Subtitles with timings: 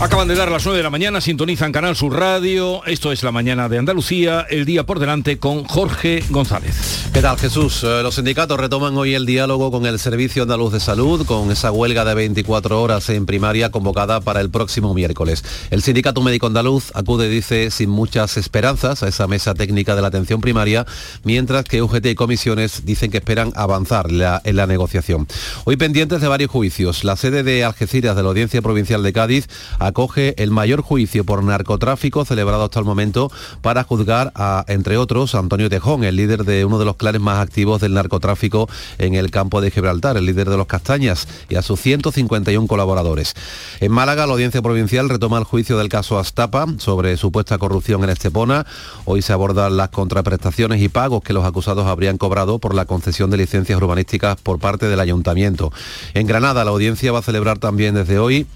[0.00, 2.82] Acaban de dar las 9 de la mañana, sintonizan Canal Sur Radio.
[2.86, 7.10] Esto es la mañana de Andalucía, el día por delante con Jorge González.
[7.12, 7.84] ¿Qué tal Jesús?
[7.84, 11.70] Eh, los sindicatos retoman hoy el diálogo con el Servicio Andaluz de Salud, con esa
[11.70, 15.44] huelga de 24 horas en primaria convocada para el próximo miércoles.
[15.70, 20.08] El Sindicato Médico Andaluz acude, dice, sin muchas esperanzas a esa mesa técnica de la
[20.08, 20.86] atención primaria,
[21.24, 25.28] mientras que UGT y comisiones dicen que esperan avanzar en la negociación.
[25.64, 27.04] Hoy pendientes de varios juicios.
[27.04, 29.46] La sede de Algeciras de la Audiencia Provincial de Cádiz
[29.90, 33.30] acoge el mayor juicio por narcotráfico celebrado hasta el momento
[33.62, 37.38] para juzgar a, entre otros, Antonio Tejón, el líder de uno de los clanes más
[37.38, 41.62] activos del narcotráfico en el campo de Gibraltar, el líder de los Castañas, y a
[41.62, 43.34] sus 151 colaboradores.
[43.80, 48.10] En Málaga, la Audiencia Provincial retoma el juicio del caso Astapa sobre supuesta corrupción en
[48.10, 48.66] Estepona.
[49.04, 53.30] Hoy se abordan las contraprestaciones y pagos que los acusados habrían cobrado por la concesión
[53.30, 55.72] de licencias urbanísticas por parte del ayuntamiento.
[56.14, 58.46] En Granada, la audiencia va a celebrar también desde hoy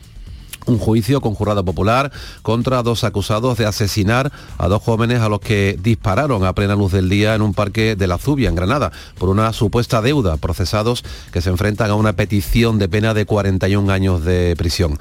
[0.67, 2.13] un juicio con jurado popular
[2.43, 6.93] contra dos acusados de asesinar a dos jóvenes a los que dispararon a plena luz
[6.93, 11.05] del día en un parque de la Zubia, en Granada, por una supuesta deuda, procesados
[11.33, 14.99] que se enfrentan a una petición de pena de 41 años de prisión.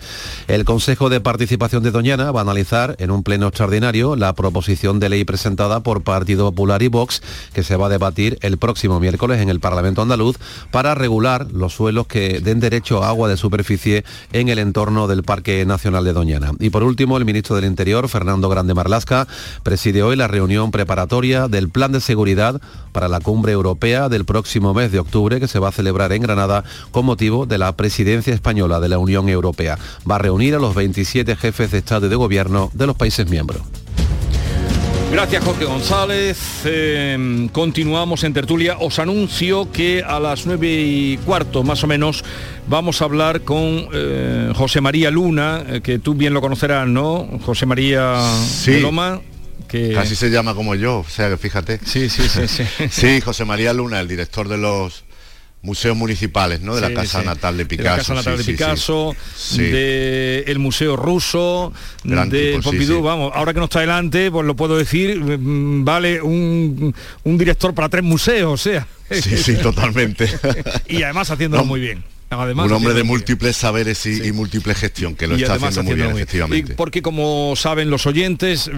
[0.47, 4.99] El Consejo de Participación de Doñana va a analizar en un pleno extraordinario la proposición
[4.99, 7.21] de ley presentada por Partido Popular y Vox,
[7.53, 10.37] que se va a debatir el próximo miércoles en el Parlamento andaluz
[10.71, 15.23] para regular los suelos que den derecho a agua de superficie en el entorno del
[15.23, 16.51] parque Nacional de Doñana.
[16.59, 19.27] Y por último, el ministro del Interior, Fernando Grande Marlasca,
[19.63, 22.59] preside hoy la reunión preparatoria del Plan de Seguridad
[22.91, 26.23] para la Cumbre Europea del próximo mes de octubre que se va a celebrar en
[26.23, 29.77] Granada con motivo de la presidencia española de la Unión Europea.
[30.09, 33.29] Va a reunir a los 27 jefes de Estado y de Gobierno de los países
[33.29, 33.61] miembros.
[35.13, 36.39] Gracias Jorge González.
[36.65, 38.77] Em, continuamos en tertulia.
[38.79, 42.25] Os anuncio que a las nueve y cuarto más o menos
[42.67, 47.29] vamos a hablar con eh, José María Luna, eh, que tú bien lo conocerás, ¿no?
[47.45, 48.79] José María sí.
[48.79, 49.21] Loma.
[49.67, 49.93] Que...
[49.93, 51.79] Casi se llama como yo, o sea que fíjate.
[51.85, 52.63] Sí, sí, sí, sí.
[52.89, 55.03] sí, José María Luna, el director de los
[55.63, 56.75] museos municipales, ¿no?
[56.75, 57.89] De la casa natal de Picasso.
[57.89, 59.15] De la casa natal de Picasso,
[59.57, 65.19] del Museo Ruso, de Pompidou, vamos, ahora que no está delante, pues lo puedo decir,
[65.19, 66.93] mm, vale un,
[67.23, 68.85] un director para tres museos, o sea.
[69.09, 70.29] Sí, sí, totalmente.
[70.87, 75.35] y además haciéndolo muy bien un hombre de múltiples saberes y, múltiple gestión, que lo
[75.35, 76.73] está haciendo muy bien, efectivamente.
[76.75, 78.69] porque como saben los oyentes,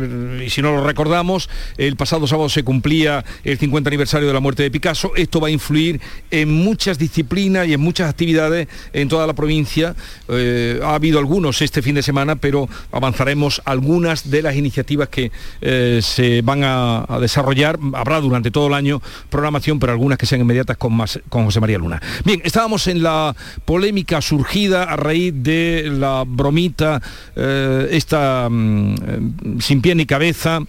[0.45, 4.39] y si no lo recordamos, el pasado sábado se cumplía el 50 aniversario de la
[4.39, 5.11] muerte de Picasso.
[5.15, 5.99] Esto va a influir
[6.31, 9.95] en muchas disciplinas y en muchas actividades en toda la provincia.
[10.27, 15.31] Eh, ha habido algunos este fin de semana, pero avanzaremos algunas de las iniciativas que
[15.61, 17.79] eh, se van a, desarrollar.
[17.93, 21.59] Habrá durante todo el año programación, pero algunas que sean inmediatas con, más, con José
[21.59, 22.01] María Luna.
[22.23, 23.35] Bien, estábamos en la
[23.65, 27.01] polémica surgida a raíz de la bromita,
[27.35, 29.19] eh, esta mm, eh,
[29.59, 30.61] sin pie ni cabeza,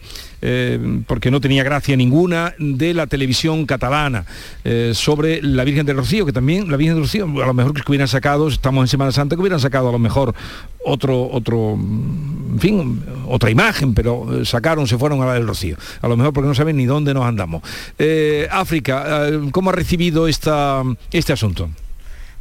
[0.43, 4.25] eh, porque no tenía gracia ninguna, de la televisión catalana
[4.93, 7.91] sobre la Virgen del Rocío, que también la Virgen del Rocío, a lo mejor que
[7.91, 10.35] hubieran sacado, estamos en Semana Santa, que hubieran sacado a lo mejor
[10.85, 15.77] otro, otro, mm, en fin, otra imagen, pero sacaron, se fueron a la del Rocío.
[16.03, 17.63] A lo mejor porque no saben ni dónde nos andamos.
[18.51, 20.83] África, ¿cómo ha recibido esta,
[21.13, 21.69] este asunto?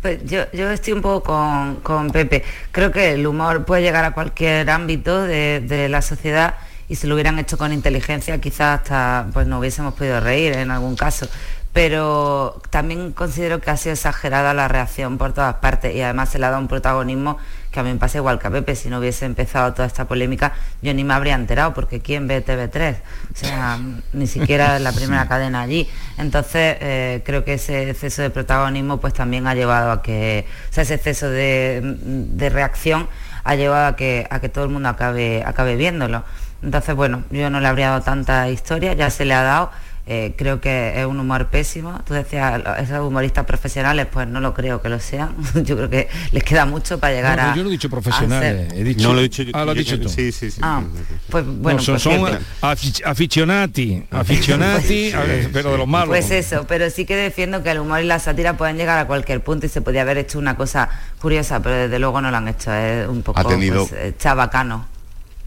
[0.06, 2.44] Pues yo, estoy un poco con, Pepe.
[2.72, 6.58] Creo que el humor puede llegar a cualquier ámbito de, la sociedad
[6.88, 10.70] y si lo hubieran hecho con inteligencia quizás hasta pues no hubiésemos podido reír en
[10.70, 11.28] algún caso
[11.76, 16.40] pero también considero que ha sido exagerada la reacción por todas partes y además se
[16.40, 17.38] le ha dado un protagonismo
[17.70, 20.06] que a mí me pasa igual que a Pepe, si no hubiese empezado toda esta
[20.06, 22.96] polémica yo ni me habría enterado porque ¿quién ve TV3?
[22.96, 23.78] O sea,
[24.14, 25.90] ni siquiera la primera cadena allí.
[26.18, 30.74] Entonces eh, creo que ese exceso de protagonismo pues también ha llevado a que, o
[30.74, 33.10] sea, ese exceso de, reacción
[33.44, 36.24] ha llevado a que, a que todo el mundo acabe, acabe viéndolo.
[36.64, 39.72] Entonces, bueno, yo no le habría dado tanta historia, ya se le ha dado
[40.08, 42.00] eh, creo que es un humor pésimo.
[42.06, 45.36] Tú decías, esos humoristas profesionales, pues no lo creo que lo sean.
[45.64, 47.56] yo creo que les queda mucho para llegar a.
[47.56, 49.08] Yo no he dicho profesionales, he dicho.
[49.08, 49.52] No lo he dicho yo.
[49.56, 50.08] Ah, lo has dicho tú.
[50.08, 50.60] Sí, sí, sí.
[50.62, 50.84] Ah,
[51.30, 51.80] pues bueno.
[51.80, 55.12] son, pues aficionati, aficionati,
[55.54, 56.10] pero de los malos.
[56.10, 59.08] Pues eso, pero sí que defiendo que el humor y la sátira pueden llegar a
[59.08, 62.38] cualquier punto y se podía haber hecho una cosa curiosa, pero desde luego no lo
[62.38, 62.72] han hecho.
[62.72, 64.14] Es un poco ha tenido, pues, eh,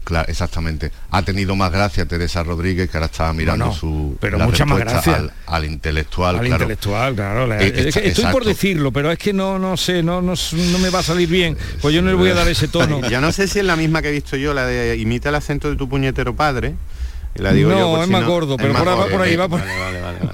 [0.09, 0.91] chabacano exactamente.
[1.11, 5.29] Ha tenido más gracia Teresa Rodríguez, que ahora estaba mirando su pero mucha más gracia
[5.45, 6.39] al, intelectual.
[6.39, 7.53] Al intelectual, claro.
[7.53, 10.35] Eh, estoy por decirlo, pero es que no, no sé, no, no,
[10.79, 11.57] me va a salir bien.
[11.81, 13.01] Pues yo no le voy a dar ese tono.
[13.09, 15.35] yo no sé si es la misma que he visto yo, la de imita el
[15.35, 16.75] acento de tu puñetero padre.
[17.35, 19.61] La digo no, es más gordo, pero por, ahí va por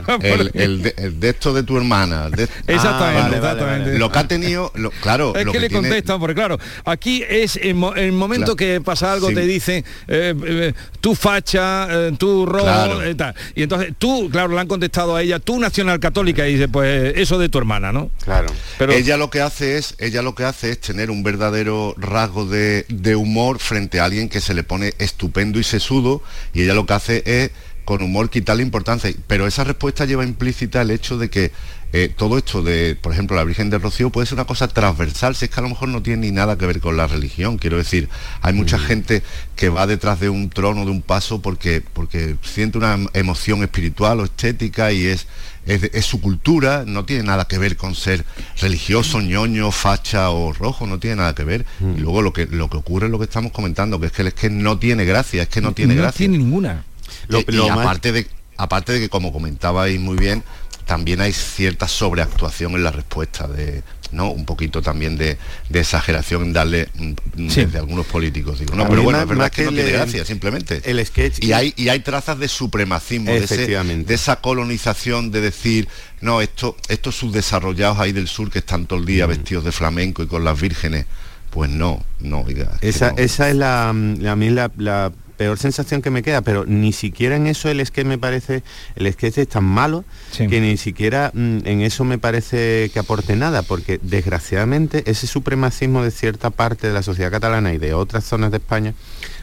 [0.22, 2.30] el, el de, el de esto de tu hermana.
[2.30, 3.86] de- Exactamente, Ah, vale, exactamente.
[3.90, 4.00] vale.
[4.00, 7.24] lo que ha tenido, lo- claro, Es lo que, le tiene- contestan, porque claro, aquí
[7.28, 8.74] es el, mo- el momento Claro.
[8.75, 9.36] que pasa algo, Sí.
[9.36, 13.02] te dicen, eh, eh, tú facha, eh, tú rojo, Claro.
[13.04, 13.34] eh, tal.
[13.56, 17.13] y entonces tú, claro, le han contestado a ella, tú nacional católica, y dice, pues
[17.16, 18.10] eso de tu hermana, ¿no?
[18.24, 18.48] Claro.
[18.78, 22.46] Pero ella lo que hace es ella lo que hace es tener un verdadero rasgo
[22.46, 26.22] de, de humor frente a alguien que se le pone estupendo y sesudo
[26.54, 27.51] y ella lo que hace es
[27.86, 31.52] con humor quitarle importancia pero esa respuesta lleva implícita el hecho de que
[31.94, 35.36] eh, todo esto de por ejemplo la Virgen del Rocío puede ser una cosa transversal
[35.36, 37.58] si es que a lo mejor no tiene ni nada que ver con la religión
[37.58, 38.10] quiero decir
[38.42, 39.24] hay mucha gente
[39.56, 44.20] que va detrás de un trono de un paso porque porque siente una emoción espiritual
[44.20, 45.28] o estética y es
[45.66, 48.24] es, su cultura, no tiene nada que ver con ser
[48.62, 51.66] religioso, ñoño, facha o rojo, no tiene nada que ver.
[51.82, 54.22] Y luego lo que lo que ocurre es lo que estamos comentando, que es que
[54.28, 56.20] es que no tiene gracia, es que no tiene no gracia.
[56.20, 56.84] tiene ninguna.
[57.28, 60.44] Lo- y lo y aparte de aparte de que como comentabais muy bien,
[60.86, 65.38] también hay cierta sobreactuación en la respuesta de no un poquito también de,
[65.68, 67.66] de exageración en darle mm, Sí.
[67.66, 70.80] desde algunos políticos digo no pero bueno es verdad que, que no tiene gracia simplemente
[70.86, 75.42] el sketch y hay y hay trazas de supremacismo de, ese- de esa colonización de
[75.42, 75.88] decir
[76.22, 79.08] no esto estos subdesarrollados ahí del sur que están todo el Mm.
[79.08, 81.08] día vestidos de flamenco y con las vírgenes
[81.50, 83.18] pues no no oiga, Esa, no.
[83.18, 86.92] esa es la, la- a mí la, la peor sensación que me queda, pero ni
[86.94, 88.64] siquiera en eso el sketch me parece,
[88.96, 90.48] el sketch es tan malo Sí.
[90.48, 96.04] que ni siquiera mm, en eso me parece que aporte nada, porque desgraciadamente ese supremacismo
[96.04, 98.94] de cierta parte de la sociedad catalana y de otras zonas de España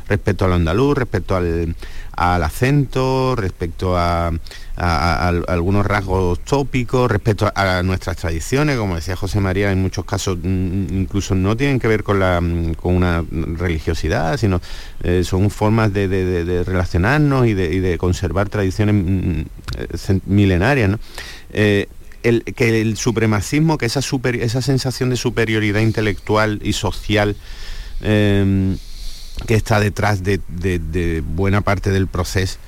[0.09, 1.75] respecto al andaluz, respecto al,
[2.17, 4.33] al acento, respecto a,
[4.76, 10.38] a- algunos rasgos tópicos, respecto a, nuestras tradiciones, como decía José María, en muchos casos
[10.42, 13.24] mm, incluso no tienen que ver con, mm, una
[13.58, 14.60] religiosidad, sino
[15.02, 19.42] eh, son formas de, relacionarnos y de, conservar tradiciones mm,
[20.26, 20.90] milenarias.
[20.90, 20.98] ¿no?
[21.52, 21.88] Eh,
[22.22, 27.36] el, que el supremacismo, que esa, sensación de superioridad intelectual y social
[28.00, 28.76] eh,
[29.46, 32.58] que está detrás de, de- de buena parte del proceso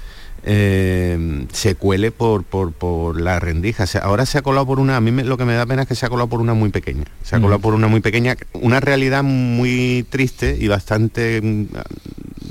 [0.47, 3.85] eh, se cuele por, por, por la rendija.
[4.03, 5.89] Ahora se ha colado por una, a mí me- lo que me da pena es
[5.89, 7.05] que se ha colado por una muy pequeña.
[7.23, 11.65] Se ha colado por una muy pequeña, una realidad muy triste y bastante mm,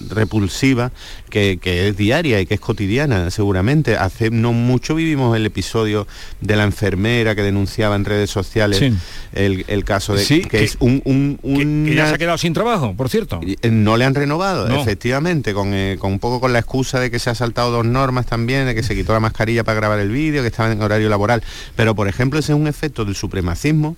[0.10, 0.92] repulsiva
[1.30, 3.96] que, que es diaria y que es cotidiana seguramente.
[3.98, 6.08] Hace no mucho vivimos el episodio
[6.42, 8.94] de la enfermera que denunciaba en redes sociales Sí.
[9.34, 11.38] el, el caso de Sí, que, que- es un, un-
[11.86, 13.40] Que, que ya se ha quedado sin trabajo, por cierto.
[13.44, 14.82] eh, No le han renovado, No.
[14.82, 17.83] efectivamente, con, eh, con un poco con la excusa de que se ha saltado dos
[17.84, 20.82] normas también, de que se quitó la mascarilla para grabar el vídeo, que estaba en
[20.82, 21.44] horario laboral.
[21.76, 23.96] Pero, por ejemplo, ese es un efecto del supremacismo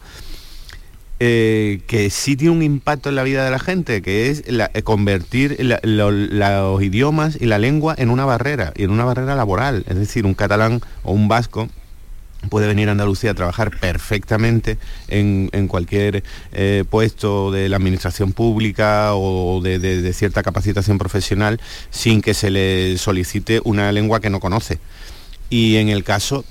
[1.22, 4.84] eh, que sí tiene un impacto en la vida de la gente, que es eh,
[4.84, 9.86] convertir los idiomas y la lengua en una barrera, y en una barrera laboral.
[9.88, 11.70] Es decir, un catalán o un vasco
[12.50, 14.78] puede venir a Andalucía a trabajar perfectamente
[15.08, 21.60] en, en cualquier eh, puesto de la administración pública o de, de- cierta capacitación profesional
[21.90, 24.80] sin que se le solicite una lengua que no conoce.
[25.50, 26.46] Y en el caso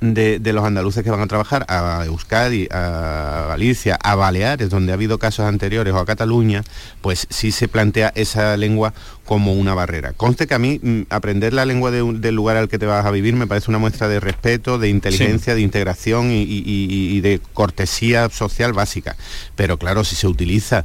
[0.00, 4.92] de, de los andaluces que van a trabajar a Euskadi, a Galicia, a Baleares, donde
[4.92, 6.64] ha habido casos anteriores, o a Cataluña,
[7.02, 8.94] pues sí se plantea esa lengua
[9.26, 10.12] como una barrera.
[10.12, 12.86] Conste que a mí mm, aprender la lengua de un- del lugar al que te
[12.86, 16.62] vas a vivir me parece una muestra de respeto, de inteligencia, de integración y, y-
[16.66, 19.16] y- y de cortesía social básica.
[19.56, 20.84] Pero claro, si se utiliza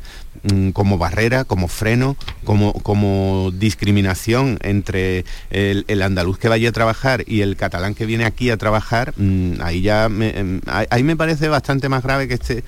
[0.52, 6.72] mm, como barrera, como freno, como, como discriminación entre el, el andaluz que vaya a
[6.72, 10.88] trabajar y el catalán que viene aquí a trabajar, mm, ahí ya me, em, ahí-
[10.90, 12.64] ahí me parece bastante más grave que este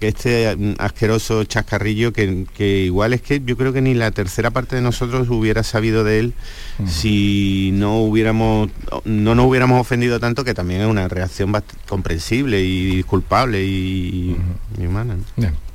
[0.00, 4.10] que este mm, asqueroso chascarrillo que, que igual es que yo creo que ni la
[4.10, 6.34] tercera parte de nosotros hubiera sabido de él
[6.86, 8.70] si no hubiéramos
[9.04, 11.54] no nos hubiéramos ofendido tanto que también es una reacción
[11.88, 14.36] comprensible y disculpable y,
[14.78, 15.16] y humana.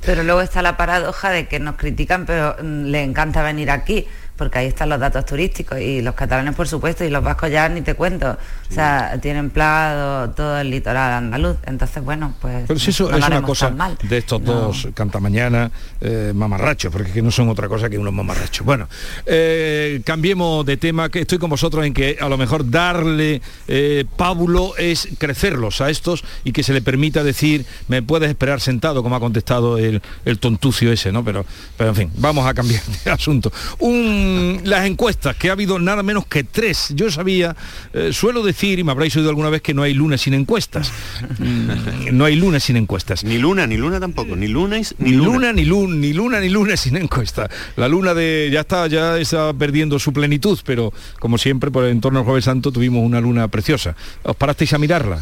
[0.04, 4.06] Pero luego está la paradoja de que nos critican, pero mm, les encanta venir aquí,
[4.42, 7.68] porque ahí están los datos turísticos y los catalanes, por supuesto, y los vascos ya
[7.68, 8.36] ni te cuento.
[8.70, 11.58] O sea, tienen plado todo el litoral andaluz.
[11.64, 12.64] Entonces, bueno, pues.
[12.66, 13.96] Pero si eso no es una cosa mal.
[14.02, 14.52] de estos No.
[14.52, 15.70] dos cantamañanas
[16.00, 18.66] eh, mamarrachos, porque es que no son otra cosa que unos mamarrachos.
[18.66, 18.88] Bueno,
[19.26, 24.04] eh, cambiemos de tema, que estoy con vosotros en que a lo mejor darle eh,
[24.16, 29.04] pábulo es crecerlos a estos y que se le permita decir, me puedes esperar sentado,
[29.04, 31.24] como ha contestado el, el tontucio ese, ¿no?
[31.24, 31.44] Pero,
[31.76, 33.52] pero en fin, vamos a cambiar de asunto.
[33.78, 36.92] Un Mm, las encuestas, que ha habido nada menos que tres.
[36.94, 37.54] Yo sabía,
[37.92, 40.90] eh, suelo decir, y me habréis oído alguna vez, que no hay luna sin encuestas.
[41.38, 43.24] Mm, no hay luna sin encuestas.
[43.24, 46.48] Ni luna, ni luna tampoco, ni luna, y- Ni luna, ni luna, ni luna, ni
[46.48, 47.48] luna sin encuesta.
[47.76, 51.90] La luna de ya está, ya está perdiendo su plenitud, pero como siempre, por el
[51.92, 53.94] entorno del Jueves Santo tuvimos una luna preciosa.
[54.22, 55.18] ¿Os parasteis a mirarla?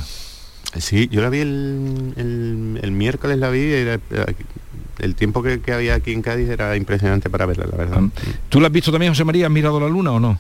[0.78, 3.98] Sí, yo la vi el, el- el miércoles, la vi, era-
[5.00, 8.02] el tiempo que, había aquí en Cádiz era impresionante para verla, la verdad.
[8.48, 9.46] ¿Tú la has visto también, José María?
[9.46, 10.38] ¿Has mirado la luna o no?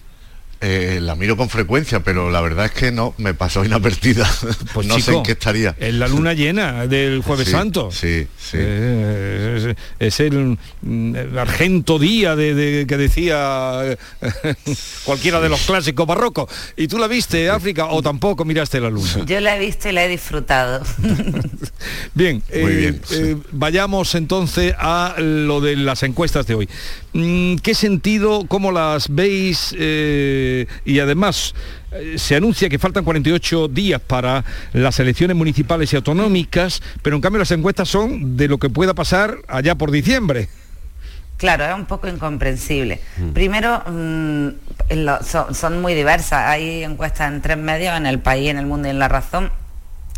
[0.62, 4.30] Eh, la miro con frecuencia, pero la verdad es que no, me pasó inadvertida.
[4.74, 5.74] Pues no sé en qué estaría.
[5.78, 7.90] Es la luna llena del Jueves Sí, Santo.
[7.90, 8.56] Sí, sí.
[8.60, 13.96] Eh, es, es el, mm, el argento día de, de- que decía eh,
[15.04, 16.50] cualquiera de los clásicos barrocos.
[16.76, 19.24] ¿Y tú la viste, África, o tampoco miraste la luna?
[19.26, 20.82] Yo la he visto y la he disfrutado.
[22.14, 23.14] Bien, Muy bien, sí.
[23.16, 26.68] eh, vayamos entonces a lo de las encuestas de hoy.
[27.12, 29.74] Mm, ¿Qué sentido, cómo las veis?
[29.78, 30.48] eh,
[30.84, 31.54] y además,
[31.92, 37.22] eh, se anuncia que faltan 48 días para las elecciones municipales y autonómicas, pero en
[37.22, 40.48] cambio las encuestas son de lo que pueda pasar allá por diciembre.
[41.36, 43.00] Claro, es un poco incomprensible.
[43.32, 44.48] Primero, mm,
[44.96, 46.46] lo- son, son muy diversas.
[46.48, 49.50] Hay encuestas en tres medios, en el país, en el mundo y en la razón,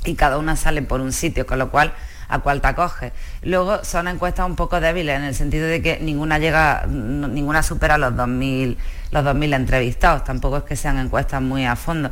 [0.04, 1.92] y cada una sale por un sitio, con lo cual
[2.32, 3.12] a cuál te acoges.
[3.42, 7.98] Luego son encuestas un poco débiles en el sentido de que ninguna llega, ninguna supera
[7.98, 8.76] los 2.000
[9.12, 12.10] los 2.000 entrevistados, tampoco es que sean encuestas muy a fondo.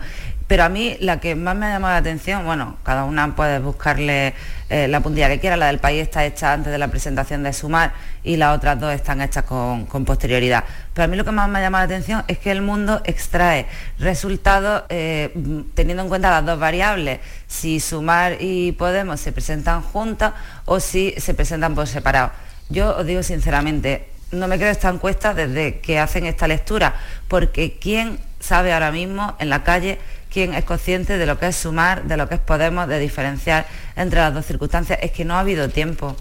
[0.50, 3.60] Pero a mí la que más me ha llamado la atención, bueno, cada una puede
[3.60, 4.34] buscarle
[4.68, 7.52] eh, la puntilla que quiera, la del país está hecha antes de la presentación de
[7.52, 7.92] Sumar
[8.24, 10.64] y las otras dos están hechas con, posterioridad.
[10.92, 13.00] Pero a mí lo que más me ha llamado la atención es que el mundo
[13.04, 13.66] extrae
[14.00, 15.32] resultados eh,
[15.74, 20.32] teniendo en cuenta las dos variables, si Sumar y Podemos se presentan juntas
[20.64, 22.32] o si se presentan por separado.
[22.70, 26.96] Yo os digo sinceramente, no me creo esta encuesta desde que hacen esta lectura,
[27.28, 29.98] porque ¿quién sabe ahora mismo en la calle,
[30.30, 33.66] quién es consciente de lo que es sumar, de lo que es Podemos, de diferenciar
[33.96, 34.98] entre las dos circunstancias?
[35.02, 36.16] Es que no ha habido tiempo.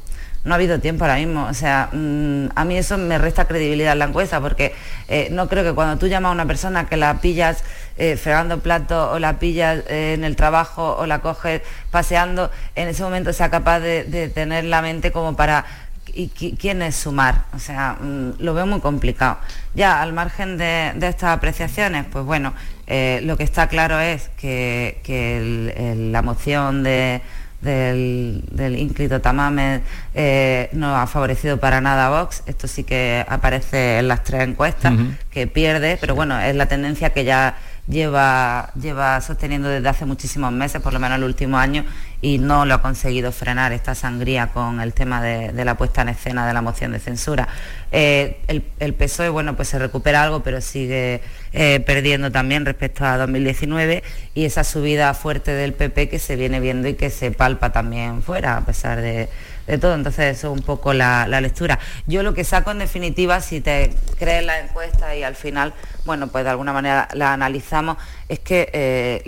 [0.46, 3.92] No ha habido tiempo ahora mismo, o sea, mm, a mí eso me resta credibilidad
[3.92, 4.74] en la encuesta porque
[5.10, 7.62] eh, no creo que cuando tú llamas a una persona que la pillas
[7.98, 11.62] eh, fregando platos o la pillas eh, en el trabajo o la coges
[11.92, 15.66] paseando, en ese momento sea capaz de, tener la mente como para
[16.12, 17.44] ¿Y qui- quién es sumar?
[17.54, 19.38] O sea, mm, lo veo muy complicado.
[19.76, 22.54] Ya, al margen de estas apreciaciones, pues bueno,
[22.90, 27.22] eh, lo que está claro es que, que el- el- la moción de-
[27.62, 29.82] del, del ínclito Tamames
[30.16, 32.42] eh, no ha favorecido para nada a Vox.
[32.46, 34.94] Esto sí que aparece en las tres encuestas,
[35.30, 37.58] que pierde, pero bueno, es la tendencia que ya
[37.90, 41.86] lleva, lleva sosteniendo desde hace muchísimos meses, por lo menos el último año,
[42.22, 46.10] y no lo ha conseguido frenar esta sangría con el tema de, la puesta en
[46.10, 47.48] escena de la moción de censura.
[47.92, 53.06] Eh, el, el PSOE, bueno, pues se recupera algo, pero sigue eh, perdiendo también respecto
[53.06, 54.04] a 2019
[54.36, 58.22] y esa subida fuerte del PP que se viene viendo y que se palpa también
[58.22, 59.30] fuera, a pesar de,
[59.70, 59.94] de todo.
[59.94, 61.80] Entonces, eso es un poco la, la lectura.
[62.08, 65.74] Yo lo que saco en definitiva, si te crees la encuesta y al final,
[66.06, 67.98] bueno, pues de alguna manera la analizamos,
[68.28, 69.22] es que eh,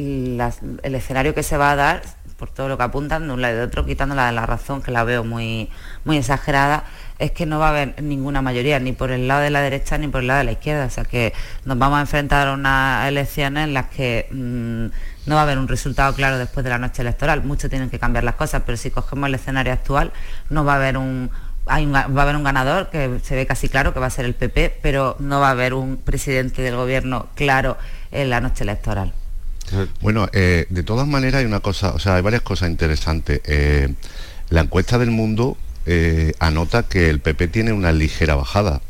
[0.83, 2.01] el escenario que se va a dar,
[2.37, 4.47] por todo lo que apuntan de un lado y de otro, quitando la de la
[4.47, 5.69] razón, que la veo muy,
[6.05, 6.85] muy exagerada,
[7.21, 9.97] es que no va a haber ninguna mayoría, ni por el lado de la derecha
[9.99, 10.85] ni por el lado de la izquierda.
[10.85, 11.33] O sea que
[11.65, 15.59] nos vamos a enfrentar a unas elecciones en las que mm, no va a haber
[15.59, 17.43] un resultado claro después de la noche electoral.
[17.43, 20.11] Mucho tienen que cambiar las cosas, pero si cogemos el escenario actual,
[20.49, 21.29] no va a haber un,
[21.69, 24.33] va a haber un ganador que se ve casi claro que va a ser el
[24.33, 27.77] PP, pero no va a haber un presidente del gobierno claro
[28.11, 29.13] en la noche electoral.
[30.01, 33.41] Bueno, eh, de todas maneras hay una cosa, o sea, hay varias cosas interesantes.
[33.45, 33.93] Eh,
[34.49, 38.81] la encuesta del mundo eh, anota que el PP tiene una ligera bajada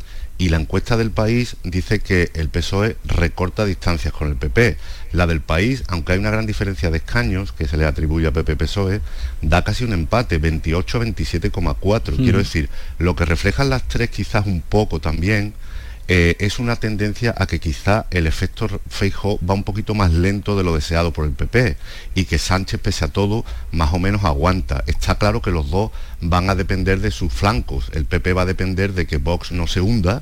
[0.42, 4.76] y la encuesta del país dice que el PSOE recorta distancias con el PP.
[5.12, 8.32] La del país, aunque hay una gran diferencia de escaños que se le atribuye a
[8.32, 9.02] PP PSOE, E,
[9.44, 12.16] da casi un empate, 28 a 27,4.
[12.16, 15.54] Quiero decir, lo que reflejan las tres quizás un poco también
[16.14, 20.58] eh, es una tendencia a que quizá el efecto Feijóo va un poquito más lento
[20.58, 21.78] de lo deseado por el PP
[22.16, 24.84] y que Sánchez, pese a todo, más o menos aguanta.
[24.88, 27.90] Está claro que los dos van a depender de sus flancos.
[27.94, 30.22] El PP va a depender de que Vox no se hunda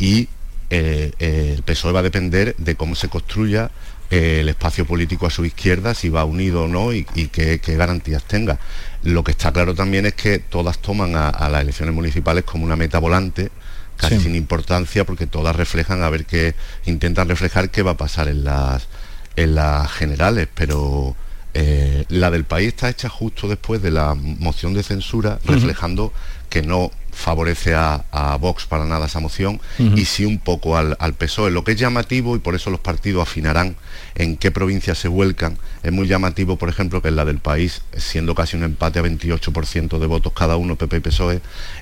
[0.00, 0.28] y
[0.70, 3.70] eh, eh, el PSOE va a depender de cómo se construya
[4.10, 8.58] el espacio político a su izquierda, si va unido o no y, qué, garantías tenga.
[9.04, 12.74] Lo que está claro también es que todas toman a las elecciones municipales como una
[12.74, 13.52] meta volante,
[13.98, 14.22] casi Sí.
[14.22, 16.54] sin importancia, porque todas reflejan a ver qué,
[16.86, 18.88] intentan reflejar qué va a pasar en las,
[19.36, 21.14] en las generales, pero
[21.54, 26.12] eh, la del país está hecha justo después de la moción de censura, reflejando
[26.48, 28.04] que no favorece a,
[28.40, 31.50] Vox para nada esa moción y sí un poco al, al, PSOE.
[31.50, 33.76] Lo que es llamativo, y por eso los partidos afinarán
[34.14, 37.82] en qué provincias se vuelcan, es muy llamativo, por ejemplo, que en la del país,
[37.96, 41.40] siendo casi un empate a 28% de votos cada uno, PP y PSOE,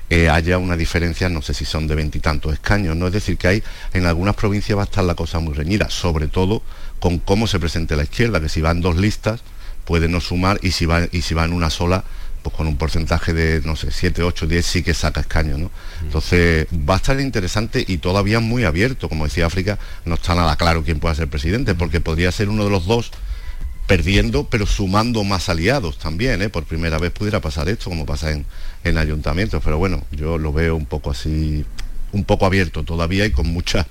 [0.09, 3.07] eh, haya una diferencia, no sé si son de veintitantos escaños, ¿no?
[3.07, 3.63] Es decir, que hay
[3.93, 6.63] en algunas provincias va a estar la cosa muy reñida, sobre todo
[6.99, 9.41] con cómo se presente la izquierda, que si van dos listas
[9.85, 12.03] puede no sumar y si va, y si va en una sola
[12.47, 15.71] pues con un porcentaje de, no sé, 7, 8, 10 sí que saca escaño, ¿no?
[16.01, 20.55] Entonces va a estar interesante y todavía muy abierto, como decía África, no está nada
[20.55, 23.11] claro quién pueda ser presidente, porque podría ser uno de los dos
[23.85, 26.49] perdiendo, pero sumando más aliados también, ¿eh?
[26.49, 28.45] Por primera vez pudiera pasar esto, como pasa en,
[28.83, 31.65] en ayuntamientos, pero bueno, yo lo veo un poco así,
[32.11, 33.87] un poco abierto todavía y con mucha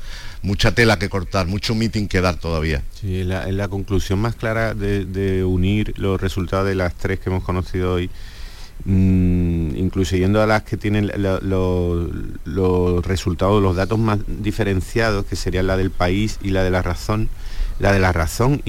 [0.47, 2.83] mucha tela que cortar, mucho meeting que dar todavía.
[3.01, 7.43] Sí, la, la conclusión más clara de, unir los resultados de las tres que hemos
[7.43, 8.11] conocido hoy
[8.85, 15.77] Mm, incluyendo a las que tienen los resultados, los datos más diferenciados, que serían la
[15.77, 17.29] del país y la de la razón,
[17.81, 18.63] la de la razón,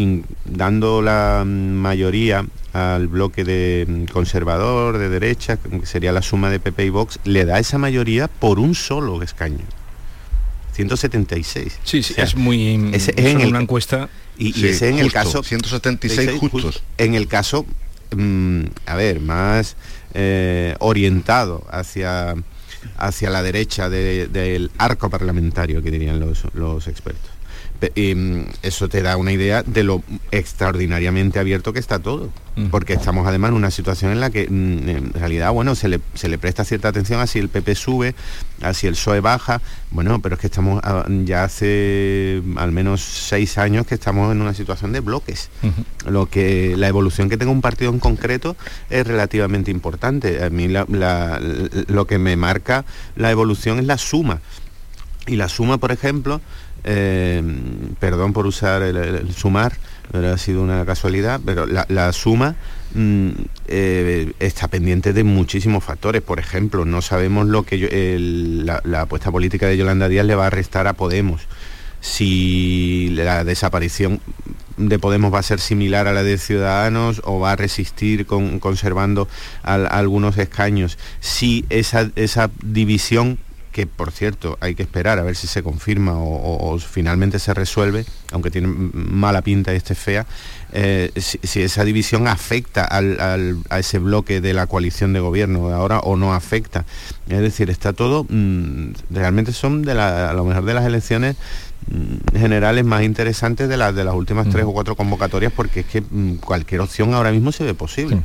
[0.45, 6.59] dando la mayoría al bloque de mm, conservador, de derecha, que sería la suma de
[6.59, 9.65] PP y Vox, le da esa mayoría por un solo escaño.
[10.73, 11.79] 176.
[11.83, 16.83] Sí, sí, es muy es en una encuesta y, ese en el caso 176 justos.
[16.97, 17.65] En el caso
[18.85, 19.75] a ver, más
[20.13, 22.35] eh, orientado hacia,
[22.97, 27.37] hacia la derecha del arco parlamentario, que dirían los expertos.
[27.96, 32.29] Y mm, eso te da una idea de lo extraordinariamente abierto que está todo.
[32.72, 36.00] Porque estamos además en una situación en la que mm, en realidad, bueno, se le,
[36.15, 38.15] se le, presta cierta atención a si el PP sube,
[38.63, 39.62] a si el PSOE baja.
[39.91, 40.81] Bueno, pero es que estamos
[41.25, 45.51] ya hace al menos seis años que estamos en una situación de bloques.
[46.07, 48.55] Lo que la evolución que tenga un partido en concreto
[48.89, 50.43] es relativamente importante.
[50.43, 54.41] A mí lo que me marca la evolución es la suma.
[55.27, 56.41] Y la suma, por ejemplo,
[56.89, 57.44] eh,
[58.00, 59.74] perdón por usar el, sumar,
[60.10, 62.56] pero ha sido una casualidad, pero la, suma
[62.96, 63.29] mm,
[63.67, 66.22] eh, está pendiente de muchísimos factores.
[66.22, 68.17] Por ejemplo, no sabemos lo que
[68.63, 71.41] la, apuesta política de Yolanda Díaz le va a restar a Podemos.
[72.00, 74.22] Si la desaparición
[74.77, 79.27] de Podemos va a ser similar a la de Ciudadanos o va a resistir conservando
[79.63, 80.98] algunos escaños.
[81.20, 83.39] Si esa, esa división
[83.77, 88.05] que por cierto hay que esperar a ver si se confirma o, finalmente se resuelve,
[88.31, 90.25] aunque tiene mala pinta y esté fea,
[90.74, 96.00] eh, si, esa división afecta a ese bloque de la coalición de gobierno de ahora
[96.00, 96.85] o no afecta.
[97.29, 101.35] Es decir, está todo, mm, realmente son de a lo mejor de las elecciones
[101.87, 105.85] mm, generales más interesantes de, las de las últimas tres o cuatro convocatorias porque es
[105.85, 108.24] que mm, cualquier opción ahora mismo se ve posible.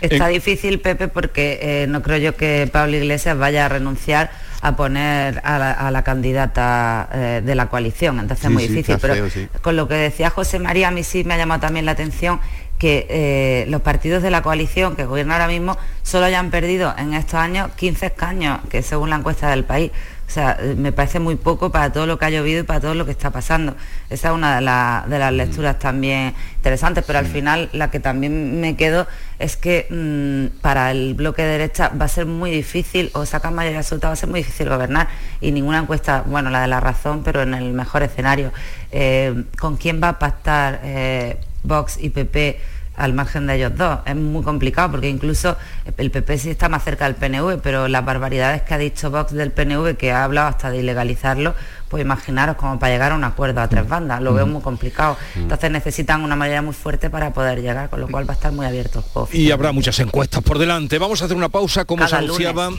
[0.00, 4.76] Está difícil, Pepe, porque eh, no creo yo que Pablo Iglesias vaya a renunciar a
[4.76, 8.96] poner a la, candidata eh, de la coalición, entonces es muy difícil.
[9.00, 9.26] Pero
[9.62, 12.40] con lo que decía José María, a mí sí me ha llamado también la atención
[12.78, 17.14] que eh, los partidos de la coalición que gobiernan ahora mismo solo hayan perdido en
[17.14, 19.90] estos años 15 escaños, que según la encuesta del país.
[20.28, 22.80] O sea, eh, me parece muy poco para todo lo que ha llovido y para
[22.80, 23.74] todo lo que está pasando.
[24.10, 25.36] Esa es una de, las mm.
[25.36, 29.06] lecturas también interesantes, pero al final la que también me quedo
[29.38, 33.52] es que mm, para el bloque de derecha va a ser muy difícil, o sacar
[33.52, 35.08] mayoría absoluta, va a ser muy difícil gobernar
[35.40, 38.52] y ninguna encuesta, bueno, la de la razón, pero en el mejor escenario.
[38.92, 42.60] Eh, ¿Con quién va a pactar eh, Vox y PP?
[42.98, 44.00] Al margen de ellos dos.
[44.04, 45.56] Es muy complicado porque incluso
[45.96, 49.32] el PP sí está más cerca del PNV, pero las barbaridades que ha dicho Vox
[49.32, 51.54] del PNV, que ha hablado hasta de ilegalizarlo,
[51.88, 53.88] pues imaginaros como para llegar a un acuerdo a tres mm.
[53.88, 54.50] bandas, lo veo mm.
[54.50, 55.16] muy complicado.
[55.34, 55.40] Mm.
[55.40, 58.52] Entonces necesitan una mayoría muy fuerte para poder llegar, con lo cual va a estar
[58.52, 59.28] muy abierto el juego.
[59.32, 60.98] Y habrá muchas encuestas por delante.
[60.98, 62.70] Vamos a hacer una pausa, como se anunciaba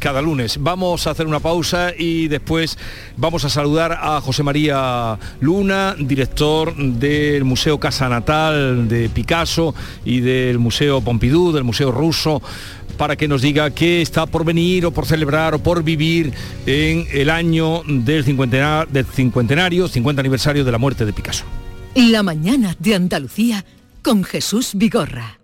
[0.00, 0.58] cada lunes.
[0.60, 2.78] Vamos a hacer una pausa y después
[3.16, 10.20] vamos a saludar a José María Luna, director del Museo Casa Natal de Picasso y
[10.20, 12.42] del Museo Pompidou, del Museo Ruso
[12.96, 16.32] para que nos diga qué está por venir o por celebrar o por vivir
[16.66, 21.44] en el año del cincuentenario, del cincuentenario 50 aniversario de la muerte de Picasso.
[21.94, 23.64] La mañana de Andalucía
[24.02, 25.38] con Jesús Vigorra.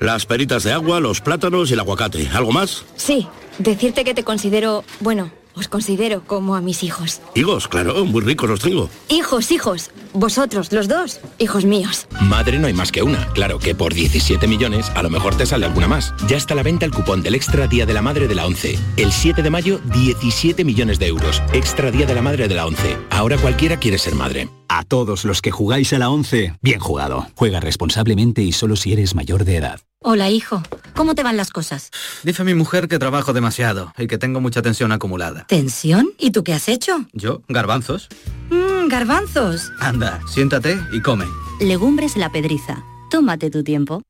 [0.00, 2.28] Las peritas de agua, los plátanos y el aguacate.
[2.32, 2.84] ¿Algo más?
[2.96, 3.26] Sí,
[3.58, 7.20] decirte que te considero, bueno, os considero como a mis hijos.
[7.34, 8.88] Hijos, claro, muy ricos los tengo.
[9.08, 9.90] Hijos, hijos.
[10.14, 12.06] Vosotros, los dos, hijos míos.
[12.20, 13.26] Madre no hay más que una.
[13.32, 16.14] Claro que por 17 millones a lo mejor te sale alguna más.
[16.28, 18.46] Ya está a la venta el cupón del Extra Día de la Madre de la
[18.46, 18.78] 11.
[18.96, 21.42] El 7 de mayo, 17 millones de euros.
[21.52, 22.96] Extra Día de la Madre de la 11.
[23.10, 24.48] Ahora cualquiera quiere ser madre.
[24.68, 27.26] A todos los que jugáis a la 11, bien jugado.
[27.34, 29.80] Juega responsablemente y solo si eres mayor de edad.
[30.00, 30.62] Hola, hijo.
[30.94, 31.90] ¿Cómo te van las cosas?
[32.22, 35.46] Dice mi mujer que trabajo demasiado y que tengo mucha tensión acumulada.
[35.48, 36.10] ¿Tensión?
[36.18, 37.06] ¿Y tú qué has hecho?
[37.12, 38.08] Yo, garbanzos.
[38.50, 39.72] Mmm, garbanzos.
[39.80, 41.24] Anda, siéntate y come.
[41.60, 42.84] Legumbres la pedriza.
[43.10, 44.02] Tómate tu tiempo.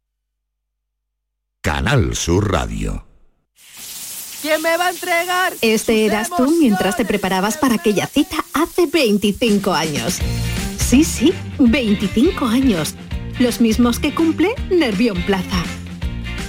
[1.62, 3.07] Canal Sur Radio.
[4.40, 5.54] ¿Quién me va a entregar?
[5.62, 10.20] Este eras tú mientras te preparabas para aquella cita hace 25 años.
[10.78, 12.94] Sí, sí, 25 años.
[13.40, 15.64] Los mismos que cumple Nervión Plaza.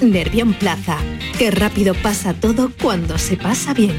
[0.02, 0.98] Nervión Plaza.
[1.40, 3.96] Qué rápido pasa todo cuando se pasa bien.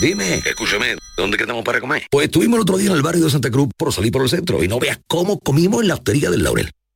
[0.00, 2.06] Dime, escúchame, ¿dónde quedamos para comer?
[2.10, 4.28] Pues estuvimos el otro día en el barrio de Santa Cruz por salir por el
[4.28, 6.72] centro y no veas cómo comimos en la hostería del Laurel.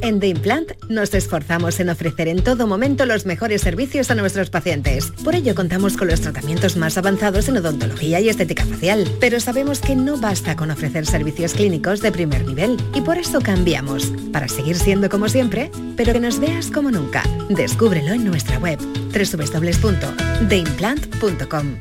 [0.00, 4.50] En The Implant nos esforzamos en ofrecer en todo momento los mejores servicios a nuestros
[4.50, 5.10] pacientes.
[5.24, 9.08] Por ello contamos con los tratamientos más avanzados en odontología y estética facial.
[9.20, 13.40] Pero sabemos que no basta con ofrecer servicios clínicos de primer nivel y por eso
[13.40, 17.22] cambiamos, para seguir siendo como siempre, pero que nos veas como nunca.
[17.48, 21.76] Descúbrelo en nuestra web www.theimplant.com.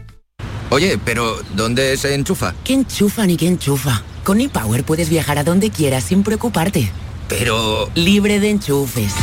[0.72, 2.56] Oye, pero ¿dónde se enchufa?
[2.64, 4.02] ¿Qué enchufa ni qué enchufa?
[4.24, 6.90] Con ePower puedes viajar a donde quieras sin preocuparte.
[7.28, 7.90] Pero...
[7.96, 9.14] Libre de enchufes.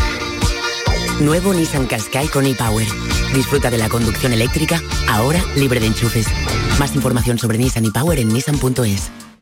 [1.21, 2.87] Nuevo Nissan Qashqai con ePower.
[3.35, 6.27] Disfruta de la conducción eléctrica, ahora libre de enchufes.
[6.79, 9.22] Más información sobre Nissan ePower en nissan.es.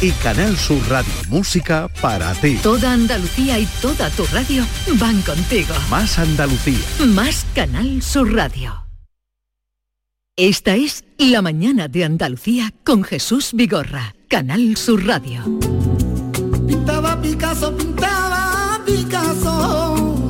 [0.00, 2.56] y Canal Sur Radio Música para ti.
[2.62, 5.74] Toda Andalucía y toda tu radio van contigo.
[5.90, 6.78] Más Andalucía.
[7.08, 8.86] Más Canal Sur Radio.
[10.36, 15.42] Esta es La Mañana de Andalucía con Jesús Vigorra, Canal Sur Radio.
[16.66, 20.24] Pintaba Picasso, pintaba Picasso.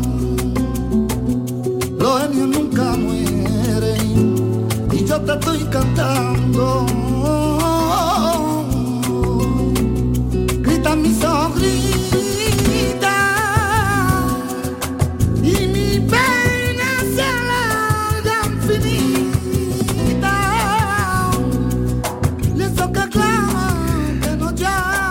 [2.01, 4.67] Los genios nunca mueren.
[4.93, 7.00] Y yo te estoy cantando.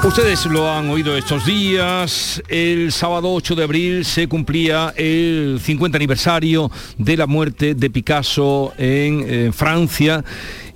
[0.10, 2.42] Ustedes lo han oído estos días.
[2.48, 8.74] El sábado 8 de abril se cumplía el 50 aniversario de la muerte de Picasso
[8.80, 10.26] en eh, Francia.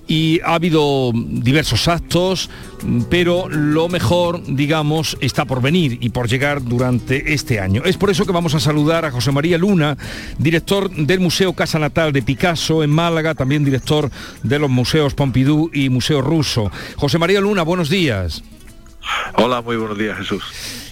[0.06, 2.48] Y ha habido diversos actos,
[3.10, 7.82] pero lo mejor, digamos, está por venir y por llegar durante este año.
[7.84, 9.98] Es por eso que vamos a saludar a José María Luna,
[10.38, 14.12] director del Museo Casa Natal de Picasso en Málaga, también director
[14.44, 16.70] de los museos Pompidou y Museo Ruso.
[16.94, 18.44] José María Luna, buenos días.
[19.36, 20.42] Hola, muy buenos días, Jesús.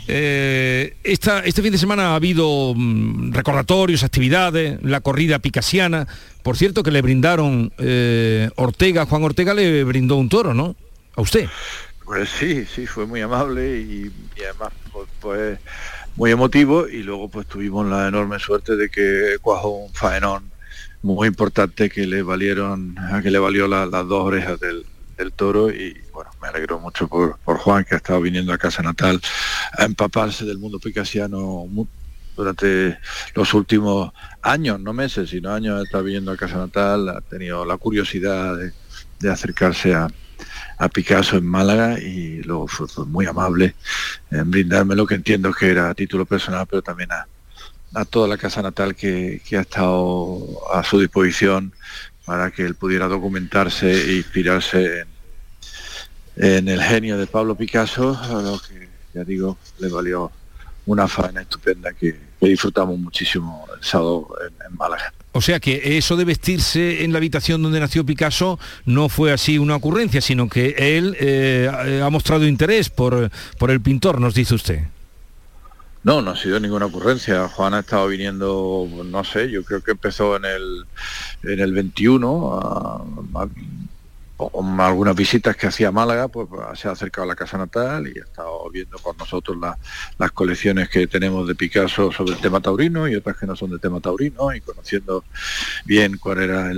[0.09, 6.07] Eh, esta, este fin de semana ha habido mm, recordatorios, actividades, la corrida picasiana.
[6.43, 10.75] Por cierto, que le brindaron eh, Ortega, Juan Ortega le brindó un toro, ¿no?
[11.17, 11.49] A usted.
[12.05, 15.59] Pues sí, sí, fue muy amable y, y además pues, pues,
[16.17, 20.51] muy emotivo y luego pues tuvimos la enorme suerte de que cuajó un faenón
[21.01, 24.85] muy importante que le valieron, que le valió la- las dos orejas del,
[25.17, 28.83] del toro y bueno, me alegro mucho por, Juan que ha estado viniendo a casa
[28.83, 29.21] natal
[29.77, 31.67] a empaparse del mundo picasiano
[32.37, 32.99] durante
[33.35, 37.65] los últimos años, no meses, sino años, ha estado viniendo a casa natal, ha tenido
[37.65, 40.09] la curiosidad de, acercarse a,
[40.93, 43.77] Picasso en Málaga y luego fue, muy amable
[44.33, 47.29] en brindarme lo que entiendo que era a título personal, pero también a,
[47.95, 51.73] a toda la casa natal que, que ha estado a su disposición
[52.25, 55.12] para que él pudiera documentarse e inspirarse en,
[56.37, 60.31] en el genio de Pablo Picasso, lo que ya digo, le valió
[60.87, 65.13] una faena estupenda que, que disfrutamos muchísimo el sábado en, en Málaga.
[65.33, 69.59] O sea que eso de vestirse en la habitación donde nació Picasso no fue así
[69.59, 74.55] una ocurrencia, sino que él eh, ha mostrado interés por, por el pintor, nos dice
[74.55, 74.81] usted.
[76.05, 77.49] No, no ha sido ninguna ocurrencia.
[77.49, 80.85] Juan ha estado viniendo, no sé, yo creo que empezó en el,
[81.45, 83.05] en el 21, a-
[83.43, 83.49] a-
[84.39, 88.25] algunas visitas que hacía Málaga, pues se ha acercado a la casa natal y ha
[88.25, 89.79] estado viendo con nosotros la-
[90.19, 93.71] las colecciones que tenemos de Picasso sobre el tema taurino y otras que no son
[93.71, 95.25] de tema taurino y conociendo
[95.85, 96.73] bien cuál era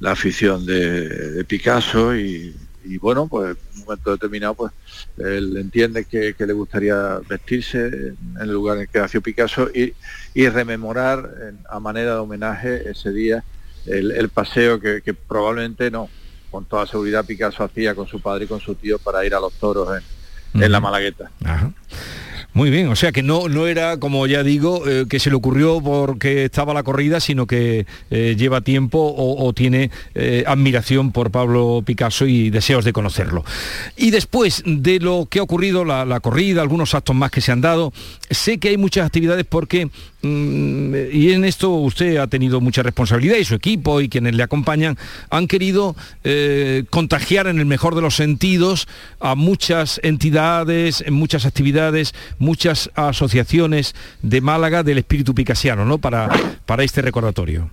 [0.00, 2.54] la afición de, Picasso y,
[3.00, 4.72] bueno, pues en un momento determinado pues
[5.18, 9.94] él entiende que, le gustaría vestirse en el lugar en el que nació Picasso y,
[10.48, 13.44] rememorar a manera de homenaje ese día
[13.86, 16.08] el, paseo que probablemente no,
[16.50, 19.40] con toda seguridad Picasso hacía con su padre y con su tío para ir a
[19.40, 19.88] los toros
[20.54, 21.30] en, en la Malagueta.
[21.44, 21.72] Ajá.
[22.54, 25.36] Muy bien, o sea que no, no era, como ya digo, eh, que se le
[25.36, 31.12] ocurrió porque estaba la corrida, sino que eh, lleva tiempo o, o tiene eh, admiración
[31.12, 33.44] por Pablo Picasso y deseos de conocerlo.
[33.96, 37.52] Y después de lo que ha ocurrido, la, la corrida, algunos actos más que se
[37.52, 37.92] han dado,
[38.30, 43.44] sé que hay muchas actividades porque, y en esto usted ha tenido mucha responsabilidad y
[43.44, 44.98] su equipo y quienes le acompañan
[45.30, 48.88] han querido eh, contagiar en el mejor de los sentidos
[49.20, 55.98] a muchas entidades, en muchas actividades, muchas asociaciones de Málaga del espíritu picasiano, ¿no?
[55.98, 56.28] Para,
[56.66, 57.70] para este recordatorio.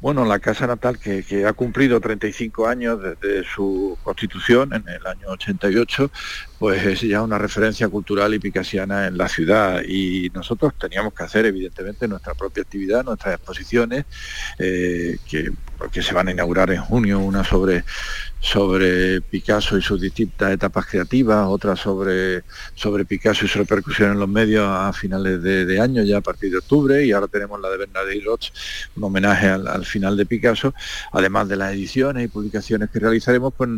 [0.00, 5.28] Bueno, la casa natal que, ha cumplido 35 años desde su constitución en el año
[5.28, 6.10] 88,
[6.58, 9.82] pues es ya una referencia cultural y picasiana en la ciudad.
[9.86, 14.06] Y nosotros teníamos que hacer evidentemente nuestra propia actividad, nuestras exposiciones,
[14.58, 15.52] eh, que,
[15.92, 17.84] que se van a inaugurar en junio, una sobre
[18.40, 22.42] sobre Picasso y sus distintas etapas creativas, otra sobre,
[22.74, 26.50] sobre Picasso y su repercusión en los medios a finales de, año, ya a partir
[26.50, 28.50] de octubre, y ahora tenemos la de Bernadette Roch,
[28.96, 30.74] un homenaje al, al final de Picasso,
[31.12, 33.68] además de las ediciones y publicaciones que realizaremos, pues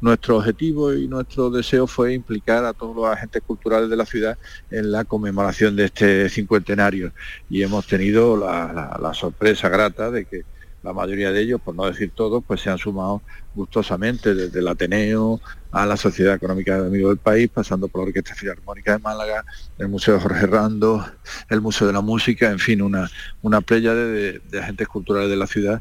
[0.00, 4.38] nuestro objetivo y nuestro deseo fue implicar a todos los agentes culturales de la ciudad
[4.70, 7.12] en la conmemoración de este cincuentenario,
[7.50, 10.44] y hemos tenido la sorpresa grata de que
[10.82, 13.22] la mayoría de ellos, por no decir todos, pues se han sumado
[13.54, 15.40] gustosamente desde el Ateneo
[15.70, 19.44] a la Sociedad Económica de Amigos del País, pasando por la Orquesta Filarmónica de Málaga,
[19.78, 21.06] el Museo Jorge Rando,
[21.48, 23.10] el Museo de la Música, en fin, una,
[23.42, 25.80] una playa de, agentes culturales de la ciudad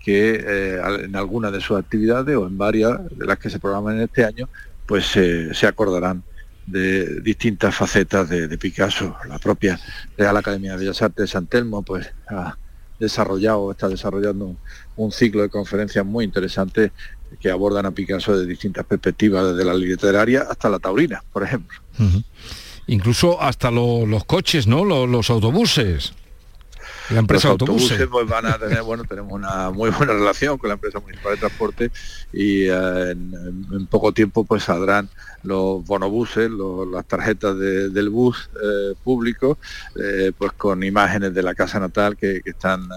[0.00, 3.96] que eh, en algunas de sus actividades o en varias de las que se programan
[3.96, 4.48] en este año,
[4.86, 6.24] pues se- acordarán
[6.66, 9.16] de distintas facetas de, Picasso.
[9.28, 9.78] La propia
[10.16, 12.12] Real Academia de Bellas Artes de San Telmo, pues
[13.02, 14.56] desarrollado, está desarrollando
[14.96, 16.92] un, ciclo de conferencias muy interesantes
[17.40, 21.78] que abordan a Picasso de distintas perspectivas, desde la literaria hasta la taurina, por ejemplo.
[22.86, 24.84] Incluso hasta lo- los coches, ¿no?
[24.84, 26.12] Lo- los autobuses.
[27.10, 27.90] La empresa Los autobuses.
[27.92, 31.32] autobuses pues, van a tener, bueno, tenemos una muy buena relación con la empresa municipal
[31.34, 31.90] de transporte
[32.32, 33.32] y eh, en,
[33.72, 35.08] en poco tiempo pues saldrán
[35.42, 39.58] los bonobuses, los- las tarjetas de- del bus eh, público,
[40.02, 42.88] eh, pues con imágenes de la casa natal que, que están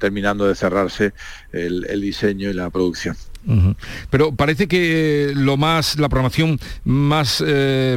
[0.00, 1.12] terminando de cerrarse
[1.52, 3.16] el, el diseño y la producción.
[4.10, 7.96] Pero parece que lo más, la programación más, eh,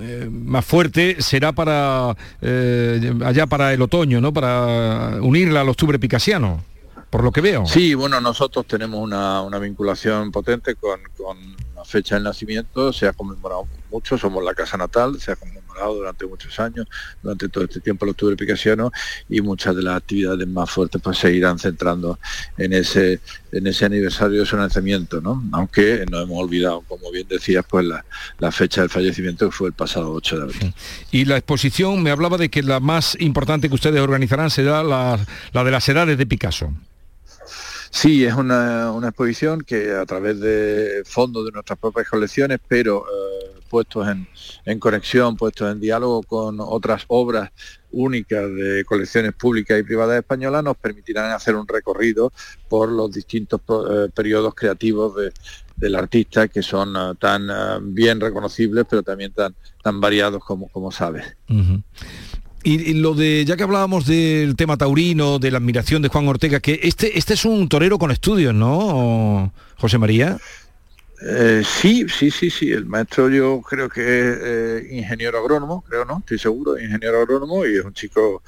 [0.00, 4.32] eh, más fuerte será para eh, allá para el otoño, ¿no?
[4.32, 6.64] Para unirla al octubre picasiano,
[7.08, 7.66] por lo que veo.
[7.66, 11.38] Sí, bueno, nosotros tenemos una, una vinculación potente con, con
[11.80, 15.94] la fecha del nacimiento, se ha conmemorado mucho, somos la casa natal, se ha conmemorado
[15.94, 16.86] durante muchos años,
[17.22, 18.92] durante todo este tiempo el octubre picasiano
[19.30, 22.18] y muchas de las actividades más fuertes pues se irán centrando
[22.58, 25.42] en ese, en ese aniversario de su nacimiento, ¿no?
[25.52, 28.04] Aunque no hemos olvidado, como bien decías, pues la,
[28.38, 30.74] la fecha del fallecimiento que fue el pasado 8 de abril.
[31.10, 35.18] Y la exposición me hablaba de que la más importante que ustedes organizarán será la,
[35.54, 36.74] la de las edades de Picasso.
[37.90, 43.60] Sí, es una, exposición que a través de fondos de nuestras propias colecciones, pero eh,
[43.68, 44.06] puestos
[44.64, 47.50] en, conexión, puestos en diálogo con otras obras
[47.92, 52.32] únicas de colecciones públicas y privadas españolas, nos permitirán hacer un recorrido
[52.68, 55.32] por los distintos eh, periodos creativos de-
[55.80, 60.92] del artista que son eh, tan eh, bien reconocibles, pero también tan, tan variados como,
[60.92, 61.36] sabes.
[62.62, 66.60] Y, lo de, ya que hablábamos del tema taurino, de la admiración de Juan Ortega,
[66.60, 70.36] que este, este es un torero con estudios, ¿no, José María?
[71.22, 72.70] Eh, sí, sí, sí, sí.
[72.72, 77.66] El maestro yo creo que es eh, ingeniero agrónomo, creo no, estoy seguro, ingeniero agrónomo
[77.66, 78.42] y es un chico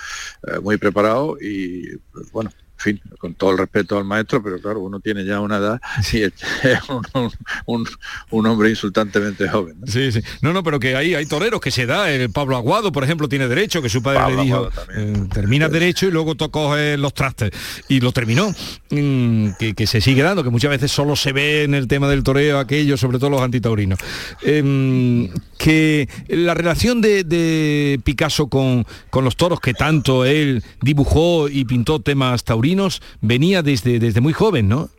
[0.46, 2.50] eh, muy preparado y pues, bueno,
[2.82, 5.80] fin, con todo el respeto al maestro, pero claro, uno tiene ya una edad
[6.12, 6.32] y es
[7.66, 7.86] un,
[8.30, 9.76] un, hombre insultantemente joven.
[9.80, 9.86] ¿no?
[9.86, 10.20] Sí, sí.
[10.42, 12.10] No, no, pero que hay, hay toreros que se da.
[12.10, 16.06] El Pablo Aguado, por ejemplo, tiene derecho, que su padre le dijo, eh, termina derecho
[16.06, 17.50] y luego tocó los trastes.
[17.88, 18.52] Y lo terminó.
[18.90, 22.08] Mm, que, que, se sigue dando, que muchas veces solo se ve en el tema
[22.08, 23.98] del toreo aquello, sobre todo los antitaurinos.
[24.42, 31.48] Em, que la relación de, de Picasso con, con los toros, que tanto él dibujó
[31.48, 32.71] y pintó temas taurinos,
[33.20, 34.90] venía desde, desde muy joven, ¿no?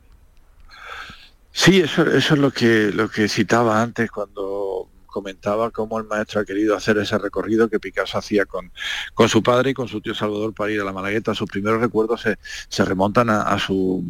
[1.52, 4.73] Sí, eso, eso es lo que, lo que citaba antes cuando
[5.14, 8.72] comentaba cómo el maestro ha querido hacer ese recorrido que Picasso hacía con,
[9.14, 11.36] con su padre y con su tío Salvador para ir a la Malagueta.
[11.36, 14.04] Sus primeros recuerdos se, se remontan a, su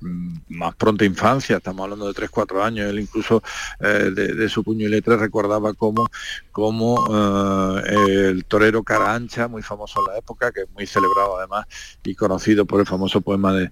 [0.00, 2.90] mm, más pronta infancia, estamos hablando de 3-4 años.
[2.90, 3.42] Él incluso
[3.80, 6.06] eh, de, su puño y letra recordaba cómo,
[6.52, 7.06] cómo
[7.82, 11.66] eh, el torero cara ancha, muy famoso en la época, que es muy celebrado además
[12.04, 13.70] y conocido por el famoso poema de,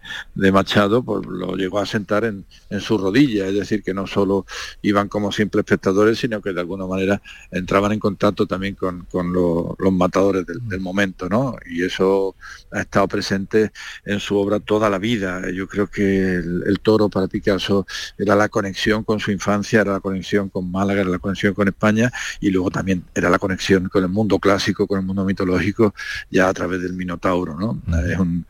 [0.53, 4.47] Machado, pues lo llegó a sentar en, en su rodilla, es decir, que no solo
[4.81, 9.93] iban como simples espectadores, sino que de alguna manera entraban en contacto también con, los
[9.93, 11.57] matadores del, momento, ¿no?
[11.69, 12.37] Y eso
[12.71, 13.73] ha estado presente
[14.05, 15.43] en su obra toda la vida.
[15.51, 17.87] Yo creo que el, toro para Picasso
[18.17, 21.69] era la conexión con su infancia, era la conexión con Málaga, era la conexión con
[21.69, 22.11] España
[22.41, 25.95] y luego también era la conexión con el mundo clásico, con el mundo mitológico,
[26.31, 27.81] ya a través del Minotauro, ¿no?
[28.09, 28.47] Es un,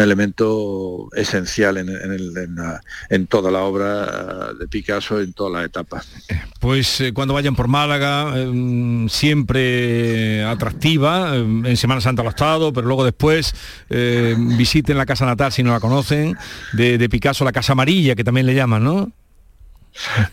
[0.00, 1.88] elemento esencial en,
[3.10, 6.08] en, toda la obra de Picasso, en todas las etapas.
[6.58, 12.30] Pues eh, cuando vayan por Málaga, em, siempre atractiva, em, en Semana Santa lo ha
[12.30, 13.54] estado, pero luego después
[13.88, 16.36] em, visiten la casa natal si no la conocen,
[16.72, 19.10] de, Picasso, la Casa Amarilla, que también le llaman, ¿no?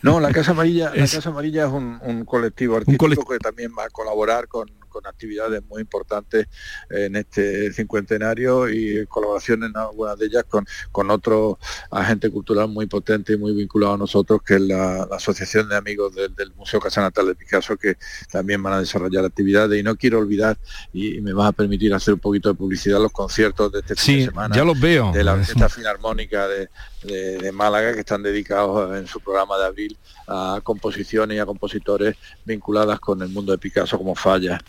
[0.02, 3.90] No, la Casa Amarilla, la Casa Amarilla es un, colectivo artístico que también va a
[3.90, 4.68] colaborar con,
[4.98, 6.48] con actividades muy importantes
[6.90, 11.56] en este cincuentenario y colaboración en algunas de ellas con, con otro
[11.92, 16.14] agente cultural muy potente y muy vinculado a nosotros, que es la, Asociación de Amigos
[16.14, 17.96] del, Museo Casa Natal de Picasso, que
[18.30, 19.78] también van a desarrollar actividades.
[19.78, 20.58] Y no quiero olvidar,
[20.92, 24.18] y, me vas a permitir hacer un poquito de publicidad, los conciertos de este fin
[24.18, 24.56] de semana.
[24.56, 25.12] Ya los veo.
[25.12, 26.68] De la Orquesta Filarmónica de,
[27.04, 32.16] de, Málaga, que están dedicados en su programa de abril a composiciones y a compositores
[32.44, 34.60] vinculadas con el mundo de Picasso como Falla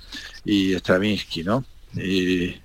[0.45, 1.63] y Stravinsky, ¿no?
[1.93, 2.55] Y,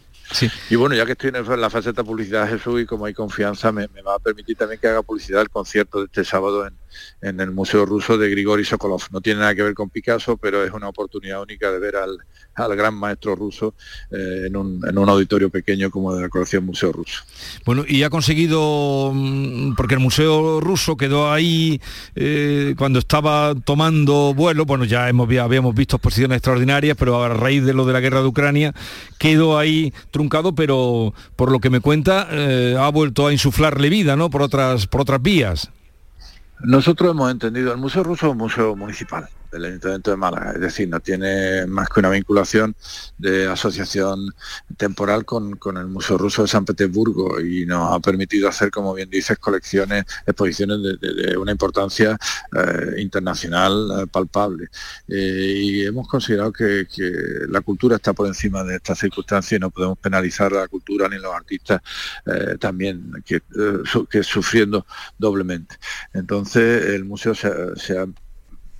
[0.71, 3.89] y bueno, ya que estoy en la faceta publicidad Jesús y como hay confianza, me,
[3.89, 6.75] me, va a permitir también que haga publicidad el concierto de este sábado en,
[7.21, 9.03] en el Museo Ruso de Grigori Sokolov.
[9.11, 12.19] No tiene nada que ver con Picasso, pero es una oportunidad única de ver al,
[12.55, 13.75] al gran maestro ruso
[14.11, 17.25] eh, en, un, en, un, auditorio pequeño como de la colección Museo Ruso.
[17.65, 21.81] Bueno, y ha conseguido, mm, porque el Museo Ruso quedó ahí
[22.15, 27.65] eh, cuando estaba tomando vuelo, bueno, ya hemos, habíamos visto exposiciones extraordinarias, pero a raíz
[27.65, 28.75] de lo de la guerra de Ucrania,
[29.19, 34.17] quedó ahí truncado, pero por lo que me cuenta, eh, ha vuelto a insuflarle vida,
[34.17, 34.31] ¿no?
[34.31, 35.71] Por otras, por otras vías.
[36.61, 40.61] Nosotros hemos entendido, el Museo Ruso es un museo municipal del Ayuntamiento de Málaga, es
[40.61, 42.75] decir, no tiene más que una vinculación
[43.19, 44.35] de asociación
[44.77, 49.09] temporal con, el Museo Ruso de San Petersburgo y nos ha permitido hacer, como bien
[49.09, 52.17] dices, colecciones, exposiciones de, una importancia
[52.53, 54.69] eh, internacional eh, palpable.
[55.09, 56.87] Eh, y hemos considerado que,
[57.49, 61.09] la cultura está por encima de estas circunstancias y no podemos penalizar a la cultura
[61.09, 61.81] ni a los artistas
[62.59, 63.41] también que,
[64.11, 64.87] que sufriendo
[65.19, 65.77] doblemente.
[66.13, 68.07] Entonces el museo se, se ha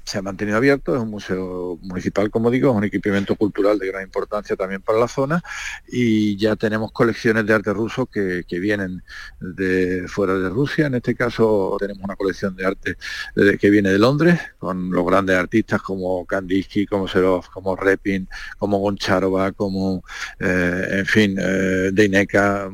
[0.05, 3.89] se ha mantenido abierto, es un museo municipal, como digo, es un equipamiento cultural de
[3.89, 5.43] gran importancia también para la zona
[5.89, 9.03] y ya tenemos colecciones de arte ruso que, vienen
[9.41, 12.97] de fuera de Rusia, en este caso tenemos una colección de arte
[13.59, 18.79] que viene de Londres, con los grandes artistas como Kandinsky, como Serov, como Repin, como
[18.79, 20.05] Goncharova, como,
[20.39, 22.71] eh, en fin, eh, Deineka,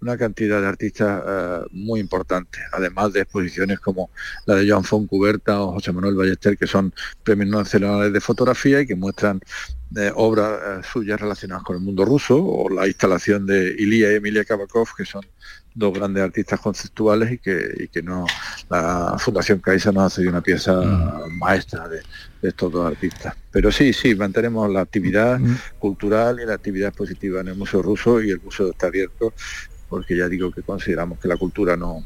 [0.00, 4.10] una cantidad de artistas eh, muy importantes, además de exposiciones como
[4.46, 8.86] la de Joan Foncuberta o José Manuel Ballester, que son premios nacionales de fotografía y
[8.86, 9.40] que muestran
[9.96, 14.16] eh, obras eh, suyas relacionadas con el mundo ruso, o la instalación de Ilia y
[14.16, 15.22] Emilia Kabakov, que son
[15.74, 18.26] dos grandes artistas conceptuales y que, que no
[18.68, 21.38] la Fundación Caixa nos ha cedido una pieza mm.
[21.38, 22.02] maestra de,
[22.42, 23.34] estos dos artistas.
[23.50, 25.56] Pero sí, sí, mantenemos la actividad mm.
[25.78, 29.32] cultural y la actividad expositiva en el Museo Ruso y el museo está abierto
[29.88, 32.04] porque ya digo que consideramos que la cultura no,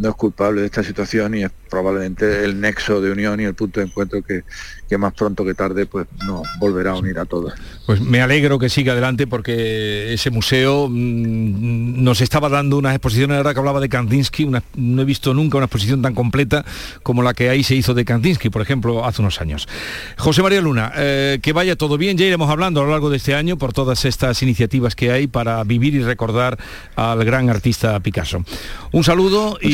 [0.00, 3.54] no es culpable de esta situación y es probablemente el nexo de unión y el
[3.54, 4.44] punto de encuentro que,
[4.88, 7.52] que más pronto que tarde pues nos volverá a unir a todos.
[7.84, 11.69] Pues me alegro que siga adelante porque ese museo mm,
[12.00, 15.56] nos estaba dando unas exposiciones, ahora que hablaba de Kandinsky, una- no he visto nunca
[15.58, 16.64] una exposición tan completa
[17.02, 19.68] como la que ahí se hizo de Kandinsky, por ejemplo, hace unos años.
[20.16, 23.16] José María Luna, eh, que vaya todo bien, ya iremos hablando a lo largo de
[23.18, 26.58] este año por todas estas iniciativas que hay para vivir y recordar
[26.96, 28.44] al gran artista Picasso.
[28.92, 29.68] Un saludo y,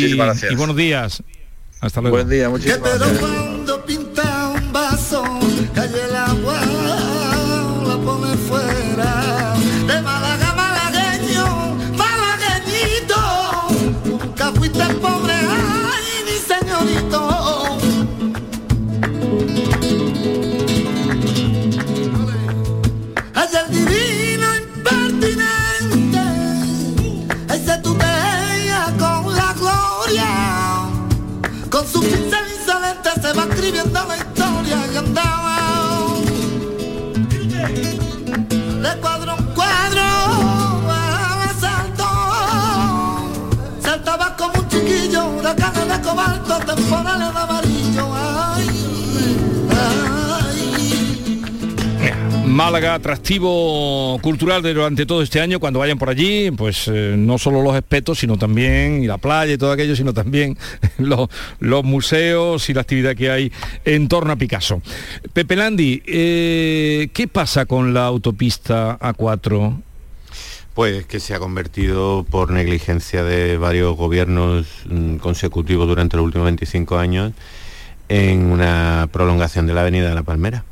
[0.52, 1.22] y buenos días.
[1.80, 2.16] Hasta luego.
[2.16, 3.75] Buen día, muchísimas gracias.
[38.86, 40.06] De cuadro en cuadro
[41.60, 42.08] salto
[43.82, 47.55] saltaba como un chiquillo huracanes de cobalto temporales de
[52.56, 57.60] Málaga, atractivo cultural durante todo este año, cuando vayan por allí, pues eh, no solo
[57.60, 60.56] los espetos, sino también y la playa y todo aquello, sino también
[60.98, 61.28] los,
[61.60, 63.52] los museos y la actividad que hay
[63.84, 64.80] en torno a Picasso.
[65.34, 69.82] Pepe Landi, eh, ¿qué pasa con la autopista A4?
[70.72, 76.46] Pues que se ha convertido por negligencia de varios gobiernos mm, consecutivos durante los últimos
[76.46, 77.34] 25 años
[78.08, 80.64] en una prolongación de la Avenida de la Palmera.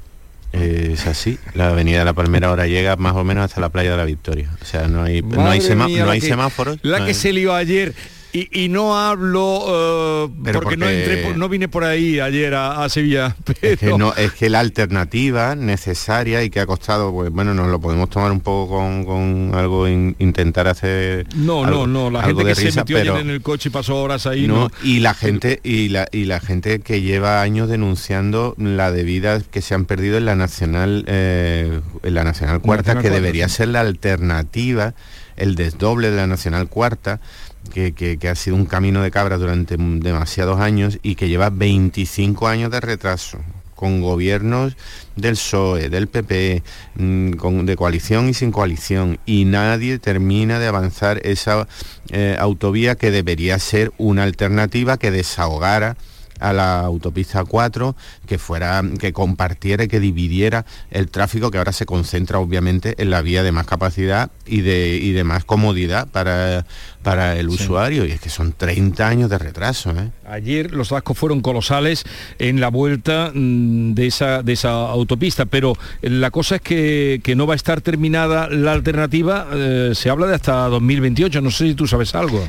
[0.54, 3.90] Es así, la Avenida de la Palmera ahora llega más o menos hasta la playa
[3.92, 4.50] de la Victoria.
[4.62, 6.78] O sea, no hay, no hay, mía, no hay que- semáforos.
[6.82, 7.94] La no que hay- se lió ayer.
[8.36, 13.36] Y, y no hablo eh, porque, No, entré vine por ahí ayer a, a Sevilla.
[13.44, 13.54] Pero...
[13.62, 17.68] Es que, no, es que la alternativa necesaria y que ha costado, pues bueno, nos
[17.68, 21.26] lo podemos tomar un poco con, con algo, in- intentar hacer...
[21.36, 23.40] No, algo- no, no, la gente de que risa, se metió ayer pero- en el
[23.40, 24.70] coche y pasó horas ahí, no, no.
[24.82, 29.62] y la gente y la y la gente que lleva años denunciando la debida que
[29.62, 33.48] se han perdido en la nacional eh, en la nacional cuarta Nacional que Cuarta, debería
[33.48, 33.56] sí.
[33.58, 34.94] ser la alternativa
[35.36, 37.20] el desdoble de la nacional cuarta
[37.72, 42.70] que, ha sido un camino de cabra durante demasiados años y que lleva 25 años
[42.70, 43.38] de retraso
[43.74, 44.76] con gobiernos
[45.16, 46.62] del PSOE, del PP,
[46.94, 51.66] mm, con, de coalición y sin coalición, y nadie termina de avanzar esa
[52.10, 55.96] eh, autovía que debería ser una alternativa que desahogara
[56.48, 61.72] a la autopista 4, que fuera, que compartiera y que dividiera el tráfico que ahora
[61.72, 66.08] se concentra obviamente en la vía de más capacidad y de, y de más comodidad
[66.08, 66.66] para,
[67.02, 68.04] para el usuario.
[68.04, 69.90] Y es que son 30 años de retraso.
[69.92, 70.10] ¿eh?
[70.26, 72.04] Ayer los atascos fueron colosales
[72.38, 77.34] en la vuelta mm, de esa, de esa autopista, pero la cosa es que, que
[77.34, 81.68] no va a estar terminada la alternativa, eh, se habla de hasta 2028, no sé
[81.68, 82.46] si tú sabes algo.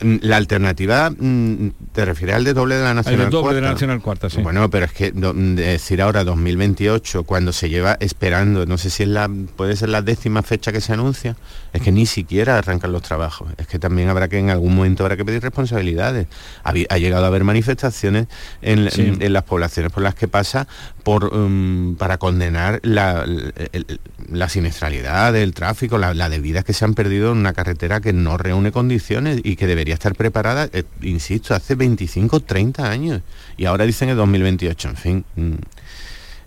[0.00, 3.66] Mm, La alternativa, mm, ¿te refieres al desdoble de la Nacional El doble de la
[3.68, 3.74] Cuarta?
[3.74, 4.40] Nacional Cuarta, sí.
[4.42, 9.02] Bueno, pero es que do- decir ahora 2028, cuando se lleva esperando, no sé si
[9.02, 11.36] es la, puede ser la décima fecha que se anuncia,
[11.72, 13.48] es que ni siquiera arrancan los trabajos.
[13.58, 16.26] Es que también habrá que en algún momento habrá que pedir responsabilidades.
[16.64, 18.26] Ha, llegado a haber manifestaciones
[18.62, 19.02] en, Sí.
[19.02, 20.66] en- en las poblaciones por las que pasa
[21.02, 26.64] por um, para condenar la, el- el- la siniestralidad del tráfico, la, la de vidas
[26.64, 30.14] que se han perdido en una carretera que no reúne condiciones y que debería estar
[30.14, 33.22] preparada, eh, insisto, hace 25, 30 años.
[33.56, 35.24] Y ahora dicen el 2028, en fin.
[35.36, 35.52] mm,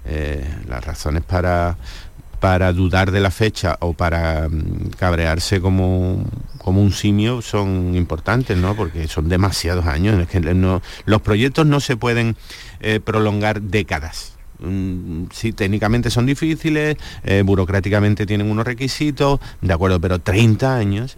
[0.05, 1.77] eh, las razones para
[2.39, 6.25] para dudar de la fecha o para mm, cabrearse como,
[6.57, 8.75] como un simio son importantes, ¿no?
[8.75, 10.19] Porque son demasiados años.
[10.19, 12.35] Es que no- los proyectos no se pueden
[12.79, 14.33] eh, prolongar décadas.
[14.57, 16.97] Mm, Sí, técnicamente son difíciles,
[17.45, 21.17] burocráticamente tienen unos requisitos, de acuerdo, pero 30 años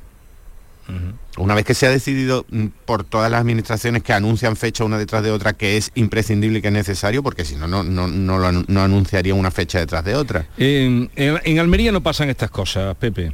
[1.37, 4.97] una vez que se ha decidido mm, por todas las administraciones que anuncian fecha una
[4.97, 8.07] detrás de otra que es imprescindible y que es necesario, porque si no, no, no,
[8.07, 10.45] no, anunciaría una fecha detrás de otra.
[10.57, 13.31] En, en- en Almería no pasan estas cosas, Pepe.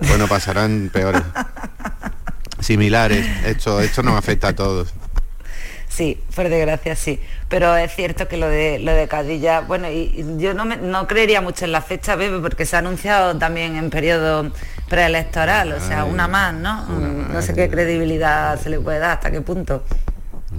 [0.00, 1.22] Bueno, pasarán peores.
[2.60, 3.26] Similares.
[3.44, 4.92] Esto, esto nos afecta a todos.
[5.88, 7.20] Sí, por desgracia sí.
[7.48, 10.76] Pero es cierto que lo de lo de Cadilla, bueno, y, y yo no, me-
[10.76, 14.50] no creería mucho en la fecha, Pepe, porque se ha anunciado también en periodo
[14.88, 16.82] preelectoral, o sea, Ay, una más, ¿no?
[16.88, 19.84] Mm, No sé qué credibilidad se le puede dar, hasta qué punto.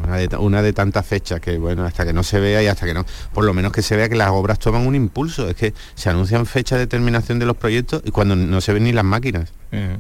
[0.03, 2.67] Una de, ta- una de tantas fechas que, bueno, hasta que no se vea y
[2.67, 5.47] hasta que no, por lo menos que se vea que las obras toman un impulso.
[5.49, 8.84] Es que se anuncian fechas de terminación de los proyectos y cuando no se ven
[8.84, 9.49] ni las máquinas.
[9.71, 9.97] Eh.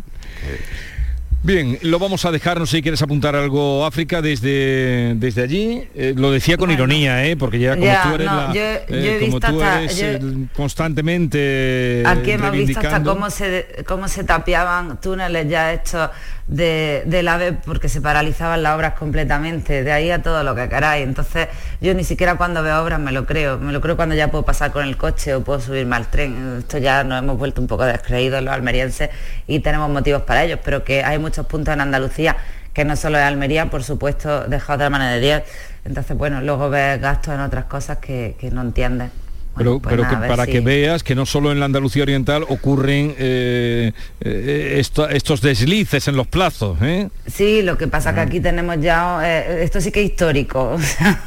[1.45, 5.87] Bien, lo vamos a dejar, no sé si quieres apuntar algo, África, desde, desde allí.
[5.93, 7.37] Eh, lo decía con ironía, ¿eh?
[7.37, 9.61] porque ya como Ya, tú eres, no, la- yo- eh, yo he como visto tú
[9.61, 15.71] hasta- eres yo- constantemente Aquí hemos visto hasta cómo se, cómo se tapiaban túneles ya
[15.71, 16.09] hechos
[16.47, 20.67] de, del AVE porque se paralizaban las obras completamente, de ahí a todo lo que
[20.69, 21.03] queráis.
[21.05, 21.47] Entonces
[21.81, 24.45] yo ni siquiera cuando veo obras me lo creo, me lo creo cuando ya puedo
[24.45, 26.57] pasar con el coche o puedo subirme al tren.
[26.59, 29.09] Esto ya nos hemos vuelto un poco descreídos los almerienses
[29.47, 32.37] y tenemos motivos para ellos, pero que hay muchos puntos en Andalucía
[32.73, 35.43] que no solo es Almería, por supuesto, deja otra mano de 10.
[35.85, 39.11] Entonces, bueno, luego ves gastos en otras cosas que, que no entiendes.
[39.57, 42.03] Pero, pues pero nada, que para si- que veas que no solo en la Andalucía
[42.03, 46.77] Oriental ocurren eh, eh, esto- estos deslices en los plazos.
[46.81, 47.07] ¿eh?
[47.25, 50.79] Sí, lo que pasa que aquí tenemos ya, eh, esto sí que es histórico, o
[50.81, 51.21] sea,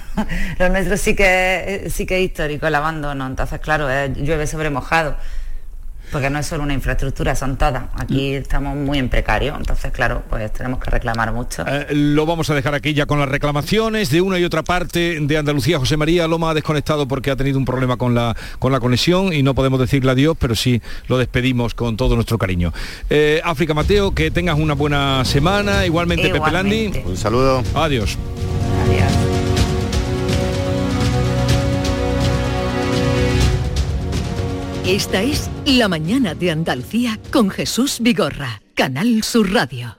[0.59, 5.17] lo nuestro sí que, sí que es histórico, el abandono, entonces claro, llueve sobre mojado,
[6.11, 10.23] porque no es solo una infraestructura, son todas, aquí estamos muy en precario, entonces claro,
[10.29, 11.65] pues tenemos que reclamar mucho.
[11.67, 15.19] Eh, lo vamos a dejar aquí ya con las reclamaciones de una y otra parte
[15.21, 15.79] de Andalucía.
[15.79, 19.33] José María Loma ha desconectado porque ha tenido un problema con la, con la conexión
[19.33, 22.73] y no podemos decirle adiós, pero sí lo despedimos con todo nuestro cariño.
[23.11, 25.87] Eh, África Mateo, que tengas una buena semana.
[25.87, 26.51] Igualmente, Pepe.
[26.51, 27.03] Landi.
[27.05, 27.63] Un saludo.
[27.75, 28.17] Adiós.
[34.89, 39.99] Esta es La mañana de Andalucía con Jesús Vigorra, Canal Sur Radio.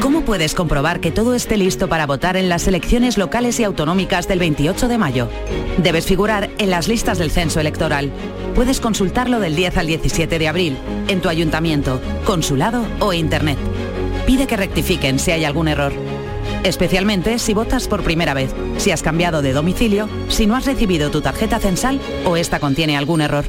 [0.00, 4.28] ¿Cómo puedes comprobar que todo esté listo para votar en las elecciones locales y autonómicas
[4.28, 5.28] del 28 de mayo?
[5.78, 8.12] Debes figurar en las listas del censo electoral.
[8.54, 10.76] Puedes consultarlo del 10 al 17 de abril,
[11.08, 13.58] en tu ayuntamiento, consulado o internet.
[14.24, 15.92] Pide que rectifiquen si hay algún error.
[16.66, 21.12] Especialmente si votas por primera vez, si has cambiado de domicilio, si no has recibido
[21.12, 23.44] tu tarjeta censal o esta contiene algún error.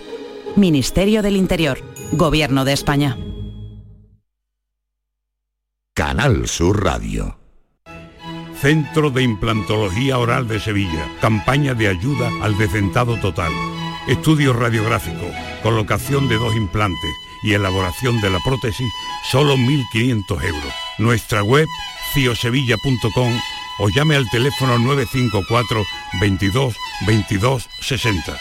[0.56, 1.80] Ministerio del Interior,
[2.12, 3.18] Gobierno de España.
[5.96, 7.40] Canal Sur Radio.
[8.62, 11.10] Centro de Implantología Oral de Sevilla.
[11.20, 13.52] Campaña de ayuda al decentado total.
[14.08, 15.26] Estudio radiográfico,
[15.64, 18.92] colocación de dos implantes y elaboración de la prótesis,
[19.32, 20.74] solo 1.500 euros.
[21.00, 21.68] Nuestra web,
[23.80, 25.86] o llame al teléfono 954
[26.20, 28.38] 22 22 60.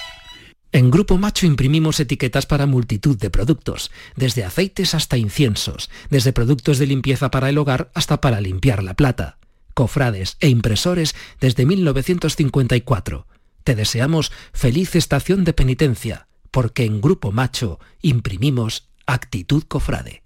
[0.73, 6.79] En Grupo Macho imprimimos etiquetas para multitud de productos, desde aceites hasta inciensos, desde productos
[6.79, 9.39] de limpieza para el hogar hasta para limpiar la plata,
[9.75, 13.27] cofrades e impresores desde 1954.
[13.63, 20.26] Te deseamos feliz estación de penitencia, porque en Grupo Macho imprimimos actitud cofrade.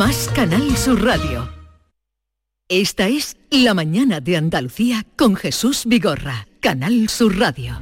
[0.00, 1.46] Más Canal Sur Radio.
[2.70, 7.78] Esta es La mañana de Andalucía con Jesús Vigorra, Canal Sur Radio.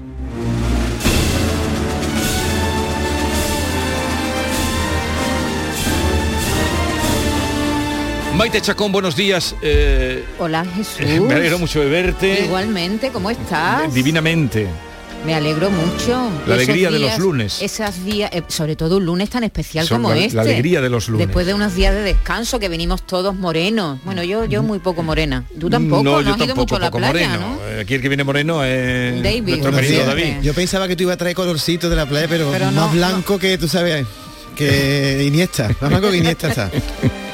[8.35, 9.55] Maite Chacón, buenos días.
[9.63, 11.07] Eh, Hola Jesús.
[11.21, 12.47] me alegro mucho de verte.
[12.47, 13.95] Igualmente, ¿cómo estás?
[13.95, 14.67] Divinamente.
[15.27, 16.31] Me alegro mucho.
[16.47, 17.61] La alegría de los lunes.
[17.61, 20.39] Esos días, eh, sobre todo un lunes tan especial Son como la- la este.
[20.41, 21.27] alegría de los lunes.
[21.27, 23.99] Después de unos días de descanso que venimos todos morenos.
[24.05, 25.45] Bueno, yo yo muy poco morena.
[25.61, 27.57] Tú tampoco, no, no, yo has ido tampoco, mucho a la poco playa, moreno.
[27.57, 27.69] ¿no?
[27.69, 30.07] Eh, Aquí el que viene moreno es David, nuestro querido.
[30.07, 30.35] David.
[30.43, 32.89] Yo pensaba que tú ibas a traer colorcito de la playa, pero, Pero más no,
[32.91, 34.07] blanco que tú sabes
[34.57, 36.71] que Iniesta, más blanco que Iniesta está.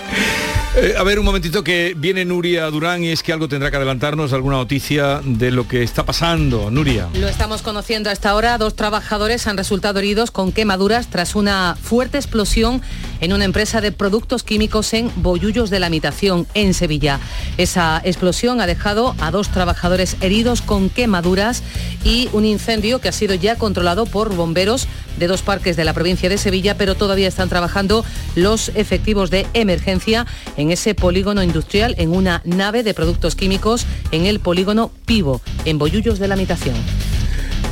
[0.76, 3.76] Eh, a ver, un momentito que viene Nuria Durán y es que algo tendrá que
[3.76, 6.68] adelantarnos, alguna noticia de lo que está pasando.
[6.68, 7.08] Nuria.
[7.14, 8.58] Lo estamos conociendo hasta ahora.
[8.58, 12.82] Dos trabajadores han resultado heridos con quemaduras tras una fuerte explosión
[13.20, 17.20] en una empresa de productos químicos en Bollullos de la Mitación, en Sevilla.
[17.56, 21.62] Esa explosión ha dejado a dos trabajadores heridos con quemaduras
[22.02, 25.92] y un incendio que ha sido ya controlado por bomberos de dos parques de la
[25.92, 28.04] provincia de Sevilla, pero todavía están trabajando
[28.34, 34.26] los efectivos de emergencia en ese polígono industrial, en una nave de productos químicos, en
[34.26, 36.74] el polígono Pivo, en Bollullos de la Mitación.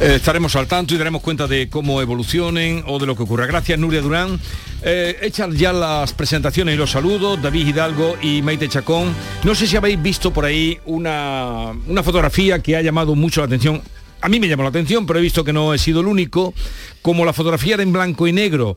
[0.01, 3.47] Eh, estaremos al tanto y daremos cuenta de cómo evolucionen o de lo que ocurra.
[3.47, 4.41] Gracias, Nuria Durán.
[4.83, 9.15] Eh, echan ya las presentaciones y los saludos, David Hidalgo y Maite Chacón.
[9.45, 13.47] No sé si habéis visto por ahí una, una fotografía que ha llamado mucho la
[13.47, 13.81] atención.
[14.21, 16.53] A mí me llamó la atención, pero he visto que no he sido el único.
[17.01, 18.77] Como la fotografía en blanco y negro.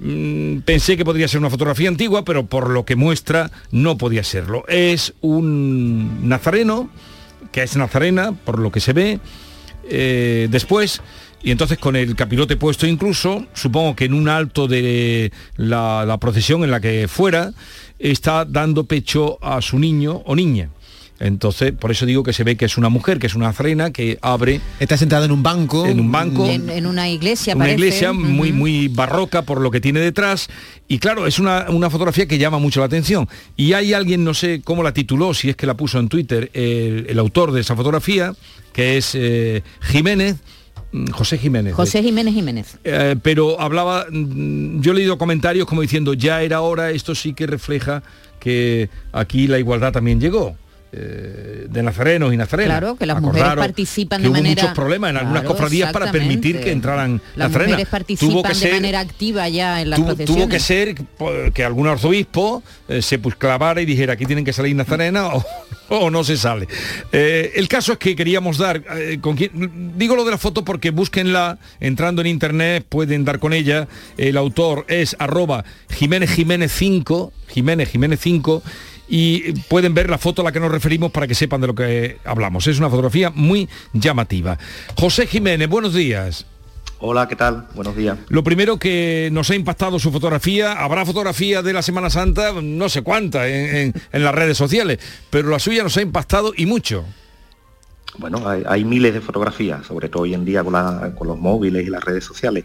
[0.00, 4.24] Mm, pensé que podría ser una fotografía antigua, pero por lo que muestra no podía
[4.24, 4.64] serlo.
[4.68, 6.90] Es un nazareno,
[7.52, 9.20] que es nazarena, por lo que se ve,
[9.88, 11.00] eh, después
[11.44, 16.18] y entonces con el capirote puesto incluso, supongo que en un alto de la, la
[16.18, 17.52] procesión en la que fuera,
[17.98, 20.70] está dando pecho a su niño o niña.
[21.20, 23.92] Entonces, por eso digo que se ve que es una mujer, que es una nazarena
[23.92, 24.60] que abre.
[24.80, 25.86] Está sentada en un banco.
[25.86, 26.44] En un banco.
[26.46, 27.78] En, en una iglesia, una parece.
[27.78, 30.48] iglesia muy, muy barroca por lo que tiene detrás.
[30.88, 33.28] Y claro, es una, una fotografía que llama mucho la atención.
[33.56, 36.50] Y hay alguien, no sé cómo la tituló, si es que la puso en Twitter,
[36.52, 38.34] el, el autor de esa fotografía,
[38.72, 40.36] que es eh, Jiménez.
[40.90, 41.74] mm, José Jiménez.
[41.74, 42.78] José Jiménez Jiménez.
[42.82, 47.34] Eh, pero hablaba, mm, yo he leído comentarios como diciendo, ya era hora, esto sí
[47.34, 48.02] que refleja
[48.40, 50.56] que aquí la igualdad también llegó
[50.96, 52.78] eh, de nazarenos y nazarenas.
[52.78, 54.62] Claro, que las mujeres Acordaros participan que de hubo manera...
[54.62, 57.68] muchos problemas en algunas Claro, cofradías para permitir que entraran Las nazarenas.
[57.72, 60.36] mujeres participan Tuvo que de ser- manera activa ya en las Tuvo, procesiones.
[60.44, 64.52] tuvo que ser que algún arzobispo eh, se pues, clavara y dijera aquí tienen que
[64.52, 65.44] salir nazarenas o,
[65.88, 66.68] o no se sale.
[67.12, 68.82] Eh, el caso es que queríamos dar,
[69.20, 73.52] con quién- digo lo de la foto porque búsquenla, entrando en internet pueden dar con
[73.52, 73.88] ella.
[74.16, 78.62] El autor es arroba Jiménez Jiménez 5, Jiménez Jiménez 5
[79.08, 81.74] y pueden ver la foto a la que nos referimos para que sepan de lo
[81.74, 82.66] que hablamos.
[82.66, 84.58] Es una fotografía muy llamativa.
[84.96, 86.46] José Jiménez, buenos días.
[87.00, 87.66] Hola, ¿qué tal?
[87.74, 88.16] Buenos días.
[88.28, 92.88] Lo primero que nos ha impactado su fotografía, habrá fotografía de la Semana Santa, no
[92.88, 94.98] sé cuánta, en, en- en las redes sociales,
[95.28, 97.04] pero la suya nos ha impactado y mucho.
[98.16, 101.36] Bueno, hay, hay miles de fotografías, sobre todo hoy en día con, la- con los
[101.38, 102.64] móviles y las redes sociales.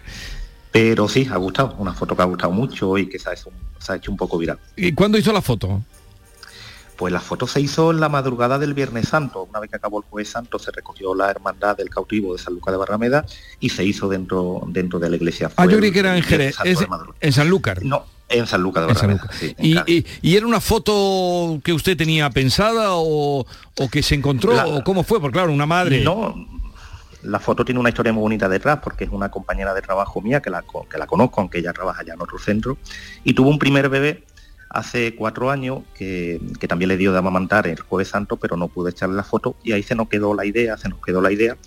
[0.71, 3.49] Pero sí, ha gustado, una foto que ha gustado mucho y que se ha hecho,
[3.79, 4.59] se ha hecho un poco viral.
[4.77, 5.81] ¿Y cuándo hizo la foto?
[6.99, 9.43] Pues la foto se hizo en la madrugada del Viernes Santo.
[9.49, 12.53] Una vez que acabó el Jueves Santo se recogió la hermandad del cautivo de San
[12.53, 13.25] Lucas de Barrameda
[13.61, 15.49] y se hizo dentro, dentro de la iglesia.
[15.55, 16.79] Ah, yo creí que era en Jerez, es
[17.21, 17.85] en Sanlúcar.
[17.85, 19.33] No, en San Lucas de En San Barrameda.
[19.39, 20.05] sí, Y, Cádiz.
[20.21, 23.45] y- y era una foto que usted tenía pensada o,
[23.77, 24.53] o que se encontró?
[24.53, 25.21] La- ¿O cómo fue?
[25.21, 26.03] Porque claro, una madre...
[26.03, 26.35] No,
[27.23, 30.41] la foto tiene una historia muy bonita detrás porque es una compañera de trabajo mía
[30.41, 32.77] que la, que la conozco, aunque ella trabaja ya en otro centro,
[33.25, 34.23] y tuvo un primer bebé
[34.69, 38.67] hace cuatro años que, que también le dio de amamantar el jueves santo, pero no
[38.67, 41.31] pude echarle la foto y ahí se nos quedó la idea, se nos quedó la
[41.31, 41.57] idea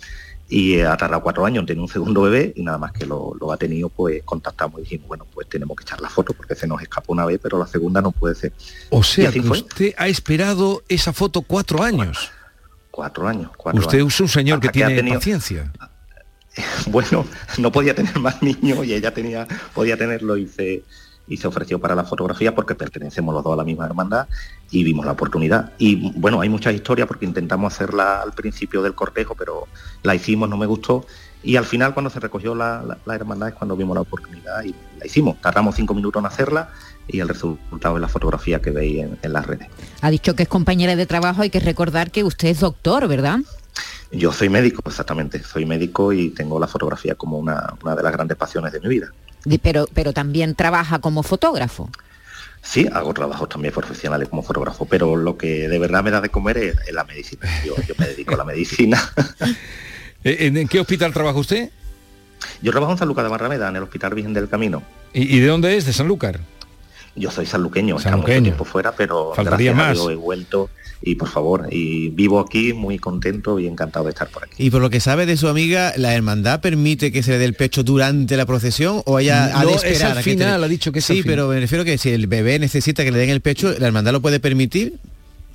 [0.49, 3.33] y ha tardado cuatro años en tener un segundo bebé y nada más que lo,
[3.39, 6.53] lo ha tenido, pues contactamos y dijimos, bueno, pues tenemos que echar la foto porque
[6.55, 8.53] se nos escapó una vez, pero la segunda no puede ser.
[8.89, 9.57] O sea, que fue.
[9.57, 12.29] usted ha esperado esa foto cuatro años.
[12.91, 13.49] Cuatro años.
[13.57, 14.13] Cuatro Usted años.
[14.13, 15.71] es un señor que Hasta tiene tenido- paciencia.
[16.87, 17.25] bueno,
[17.57, 20.83] no podía tener más niños y ella tenía, podía tenerlo y se,
[21.27, 24.27] y se ofreció para la fotografía porque pertenecemos los dos a la misma hermandad
[24.71, 25.71] y vimos la oportunidad.
[25.77, 29.67] Y bueno, hay muchas historias porque intentamos hacerla al principio del cortejo, pero
[30.03, 31.05] la hicimos, no me gustó.
[31.41, 34.63] Y al final cuando se recogió la, la- la hermandad es cuando vimos la oportunidad
[34.63, 35.39] y la hicimos.
[35.41, 36.69] Tardamos cinco minutos en hacerla
[37.07, 39.67] y el resultado es la fotografía que veis en, en las redes.
[40.01, 43.39] Ha dicho que es compañera de trabajo, hay que recordar que usted es doctor, ¿verdad?
[44.11, 45.41] Yo soy médico, exactamente.
[45.43, 48.87] Soy médico y tengo la fotografía como una, una de las grandes pasiones de mi
[48.87, 49.11] vida.
[49.61, 51.89] Pero, pero también trabaja como fotógrafo.
[52.61, 56.29] Sí, hago trabajos también profesionales como fotógrafo, pero lo que de verdad me da de
[56.29, 57.41] comer es, es la medicina.
[57.65, 59.01] Yo, yo me dedico a la medicina.
[60.25, 61.69] Eh, ¿En, en qué hospital trabaja usted?
[62.61, 64.81] Yo trabajo en San Lucas de Barrameda, en el Hospital Virgen del Camino.
[65.11, 65.85] ¿Y, y de dónde es?
[65.85, 66.39] ¿De Sanlúcar?
[67.13, 68.39] Yo soy sanluqueño, está Sanluqueño.
[68.39, 69.97] mucho tiempo fuera, pero Faltaría gracias a más.
[69.97, 70.69] Dios he vuelto
[71.05, 74.53] y por favor, y vivo aquí muy contento y encantado de estar por aquí.
[74.57, 77.45] Y por lo que sabe de su amiga, ¿la hermandad permite que se le dé
[77.45, 80.11] el pecho durante la procesión o ella ha No, de es esperar?
[80.13, 81.35] al a que final, te- ha dicho que es Sí, al final.
[81.35, 84.13] pero me refiero que si el bebé necesita que le den el pecho, ¿la hermandad
[84.13, 84.93] lo puede permitir?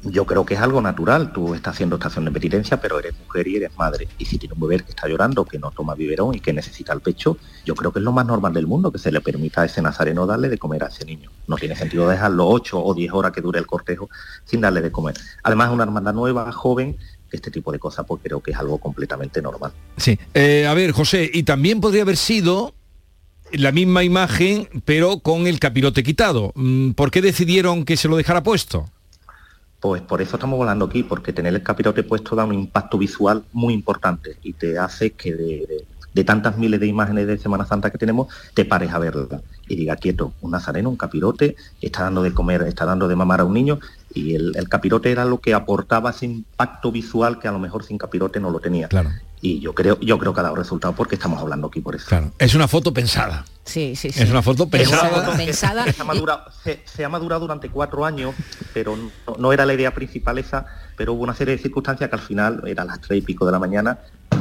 [0.03, 1.32] Yo creo que es algo natural.
[1.32, 4.09] Tú estás haciendo estación de penitencia, pero eres mujer y eres madre.
[4.18, 6.92] Y si tiene un bebé que está llorando, que no toma biberón y que necesita
[6.92, 9.62] el pecho, yo creo que es lo más normal del mundo que se le permita
[9.62, 11.30] a ese nazareno darle de comer a ese niño.
[11.46, 14.09] No tiene sentido dejarlo 8 o 10 horas que dure el cortejo
[14.44, 15.16] sin darle de comer.
[15.42, 16.96] Además, es una hermandad nueva, joven,
[17.30, 19.72] este tipo de cosas, pues creo que es algo completamente normal.
[19.96, 20.18] Sí.
[20.32, 22.74] Eh, a ver, José, y también podría haber sido
[23.53, 26.53] la misma imagen, pero con el capirote quitado.
[26.55, 28.86] Mm, ¿Por qué decidieron que se lo dejara puesto?
[29.81, 33.45] Pues por eso estamos volando aquí, porque tener el capirote puesto da un impacto visual
[33.53, 37.99] muy importante y te hace que de, tantas miles de imágenes de Semana Santa que
[37.99, 42.35] tenemos, te pares a verla y diga quieto, un nazareno, un capirote, está dando de
[42.35, 43.79] comer, está dando de mamar a un niño
[44.12, 47.85] y el, el capirote era lo que aportaba ese impacto visual que a lo mejor
[47.85, 48.89] sin capirote no lo tenía.
[48.89, 49.11] Claro.
[49.41, 52.07] Y yo creo, yo creo que ha dado resultado porque estamos hablando aquí por eso.
[52.09, 52.32] Claro.
[52.39, 53.45] Es una foto pensada.
[53.64, 54.22] Sí, sí, sí.
[54.22, 55.09] Es una foto pensada.
[55.11, 58.34] foto Pensada se, ha madurado, se- se ha madurado durante cuatro años,
[58.72, 60.66] pero no, no era la idea principal esa,
[60.97, 63.53] pero hubo una serie de circunstancias que al final, era las tres y pico de
[63.53, 63.99] la mañana,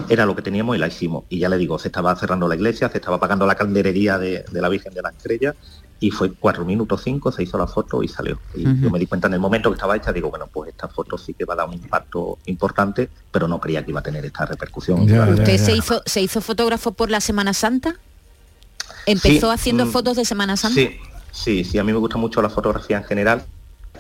[0.10, 1.26] era lo que teníamos y la hicimos.
[1.30, 4.46] Y ya le digo, se estaba cerrando la iglesia, se estaba apagando la calderería de,
[4.50, 5.54] de la Virgen de la Estrella,
[6.00, 8.40] y fue cuatro minutos cinco, se hizo la foto y salió.
[8.56, 10.88] Y yo me di cuenta en el momento que estaba hecha, digo, bueno, pues esta
[10.88, 14.04] foto sí que va a dar un impacto importante, pero no creía que iba a
[14.04, 15.02] tener esta repercusión.
[15.02, 17.96] ¿Usted se hizo, se hizo fotógrafo por la Semana Santa?
[19.06, 20.76] ¿Empezó Sí, haciendo mm, fotos de Semana Santa?
[20.76, 20.98] Sí,
[21.32, 23.44] sí, sí, a mí me gusta mucho la fotografía en general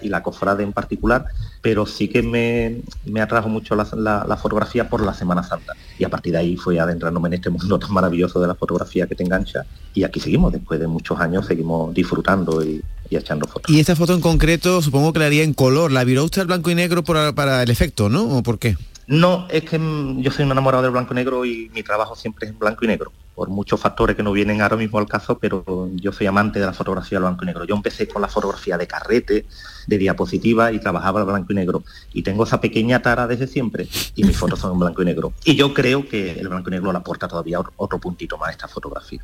[0.02, 1.26] y la cofrade en particular,
[1.62, 5.74] pero sí que me, me atrajo mucho la, la- la fotografía por la Semana Santa.
[6.00, 9.08] Y a partir de ahí fue adentrándome en este mundo tan maravilloso de la fotografía
[9.08, 9.66] que te engancha.
[9.94, 13.70] Y aquí seguimos, después de muchos años, seguimos disfrutando y, y echando fotos.
[13.74, 15.92] Y esta foto en concreto supongo que la haría en color.
[15.92, 18.24] ¿La viró usted al blanco y negro para, para el efecto, no?
[18.38, 18.78] ¿O por qué?
[19.08, 22.16] No, es que mm, yo soy un enamorado del blanco y negro y mi trabajo
[22.16, 25.06] siempre es en blanco y negro, por muchos factores que no vienen ahora mismo al
[25.08, 25.64] caso, pero
[25.94, 27.66] yo soy amante de la fotografía blanco y negro.
[27.66, 29.46] Yo empecé con la fotografía de carrete,
[29.86, 31.84] de diapositiva y trabajaba al blanco y negro.
[32.14, 35.34] Y tengo esa pequeña tara desde siempre y mis fotos son en blanco y negro.
[35.46, 38.50] Y yo creo que el blanco y negro le aporta todavía otro- otro puntito más
[38.50, 39.22] a esta fotografía.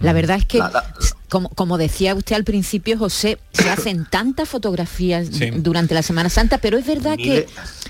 [0.00, 0.94] La verdad es que, La- la-
[1.28, 5.50] como, como decía usted al principio, José, se hacen tantas fotografías Sí.
[5.56, 7.48] durante la Semana Santa, pero es verdad que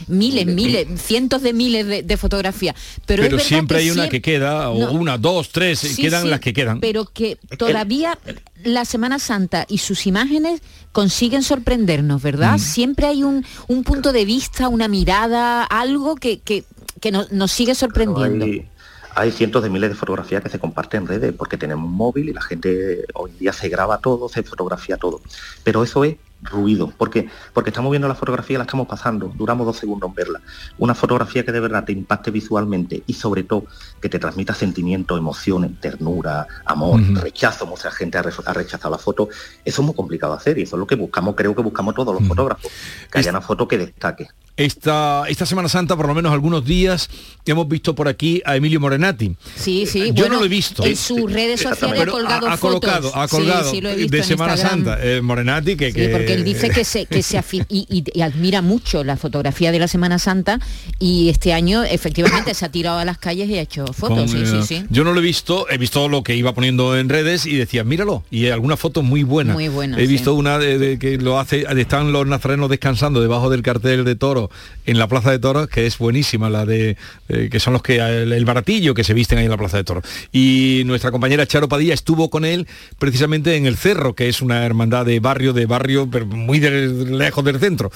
[0.08, 2.74] miles, miles, cientos de miles de, de fotografías.
[3.04, 4.92] Pero, Pero, es verdad siempre hay una siempre- que queda, o No.
[4.92, 6.80] una, dos, tres, Sí, quedan sí, las que quedan.
[6.80, 8.18] Pero que todavía
[8.64, 10.60] la Semana Santa y sus imágenes
[10.92, 12.56] consiguen sorprendernos, ¿verdad?
[12.56, 12.60] Mm.
[12.60, 16.64] Siempre hay un, un punto de vista, una mirada, algo que, que,
[17.00, 18.44] que nos, nos sigue sorprendiendo.
[18.44, 18.68] Hay,
[19.14, 22.28] hay cientos de miles de fotografías que se comparten en redes porque tenemos un móvil
[22.28, 25.20] y la gente hoy en día se graba todo, se fotografía todo.
[25.64, 29.76] Pero eso es ruido, porque porque estamos viendo la fotografía la estamos pasando, duramos dos
[29.76, 30.40] segundos en verla.
[30.78, 33.64] Una fotografía que de verdad te impacte visualmente y sobre todo
[34.00, 38.98] que te transmita sentimientos, emociones, ternura, amor, rechazo, mucha gente ha, re- ha rechazado la
[38.98, 39.28] foto,
[39.64, 41.94] eso es muy complicado de hacer y eso es lo que buscamos, creo que buscamos
[41.94, 42.70] todos los fotógrafos,
[43.10, 44.28] que haya una foto que destaque.
[44.56, 47.08] Esta, esta Semana Santa, por lo menos algunos días,
[47.46, 49.34] hemos visto por aquí a Emilio Morenati.
[49.56, 50.08] Sí, sí.
[50.08, 50.84] Yo bueno, no lo he visto.
[50.84, 52.80] En sus redes sociales ha colgado ha, ha fotos.
[52.80, 54.84] colocado, ha colgado sí, lo he visto de Semana Instagram.
[54.84, 54.98] Santa.
[55.06, 58.20] eh, Morenati, que, Sí, que- porque él dice que se, que se y, y- y
[58.20, 60.60] admira mucho la fotografía de la Semana Santa
[60.98, 64.18] y este año efectivamente se ha tirado a las calles y ha hecho fotos.
[64.18, 64.84] con, sí, sí, eh, sí.
[64.90, 67.84] Yo no lo he visto, he visto lo que iba poniendo en redes y decía,
[67.84, 69.54] míralo, y alguna foto muy buena.
[69.54, 70.06] Muy buena, He sí.
[70.08, 74.14] visto una de, de que lo hace, están los nazarenos descansando debajo del cartel de
[74.14, 74.41] toro
[74.86, 76.96] en la Plaza de Toros, que es buenísima, la de
[77.28, 79.76] eh, que son los que el, el baratillo que se visten ahí en la Plaza
[79.76, 80.04] de Toros.
[80.32, 82.66] Y nuestra compañera Charo Padilla estuvo con él
[82.98, 86.88] precisamente en el Cerro, que es una hermandad de barrio, de barrio, pero muy de-
[87.10, 87.90] lejos del centro.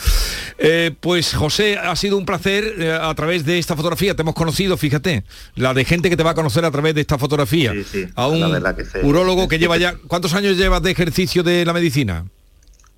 [0.59, 4.35] Eh, pues José, ha sido un placer eh, a través de esta fotografía, te hemos
[4.35, 5.25] conocido, fíjate,
[5.55, 7.73] la de gente que te va a conocer a través de esta fotografía.
[7.91, 8.99] sí, a un la que sí.
[9.03, 12.25] urólogo que lleva ya, ¿cuántos años llevas de ejercicio de la medicina?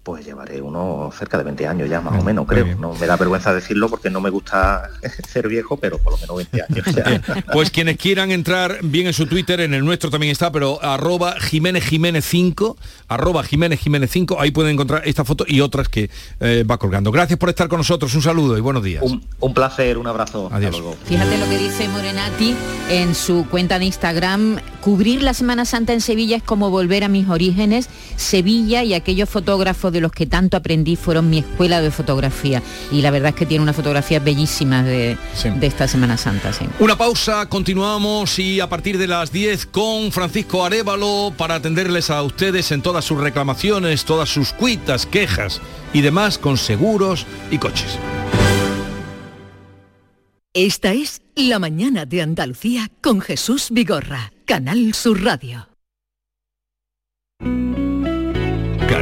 [0.02, 2.64] Pues llevaré uno cerca de 20 años ya, más Ah, o menos, muy creo.
[2.64, 2.80] bien.
[2.80, 4.88] No me da vergüenza decirlo porque no me gusta
[5.28, 6.86] ser viejo, pero por lo menos 20 años.
[6.96, 7.44] ya.
[7.52, 11.38] Pues quienes quieran entrar bien en su Twitter, en el nuestro también está, pero arroba
[11.40, 12.78] Jiménez Jiménez 5,
[13.08, 16.08] arroba Jiménez Jiménez 5, ahí pueden encontrar esta foto y otras que
[16.40, 17.12] eh, va colgando.
[17.12, 19.02] Gracias por estar con nosotros, un saludo y buenos días.
[19.02, 20.46] un, un placer, un abrazo.
[20.46, 20.72] Hasta Adiós.
[20.78, 20.96] luego.
[21.04, 22.54] Fíjate lo que dice Morenati
[22.88, 24.56] en su cuenta de Instagram.
[24.80, 27.90] Cubrir la Semana Santa en Sevilla es como volver a mis orígenes.
[28.16, 32.62] Sevilla y aquellos fotógrafos de los que tanto aprendí fueron mi escuela de fotografía.
[32.90, 35.50] Y la verdad es que tiene una fotografía bellísima de, Sí.
[35.50, 36.52] de esta Semana Santa.
[36.52, 36.64] Sí.
[36.80, 42.22] Una pausa, continuamos y a partir de las 10 con Francisco Arevalo para atenderles a
[42.22, 45.60] ustedes en todas sus reclamaciones, todas sus cuitas, quejas
[45.92, 47.98] y demás con seguros y coches.
[50.54, 55.68] Esta es La mañana de Andalucía con Jesús Vigorra, Canal Sur Radio.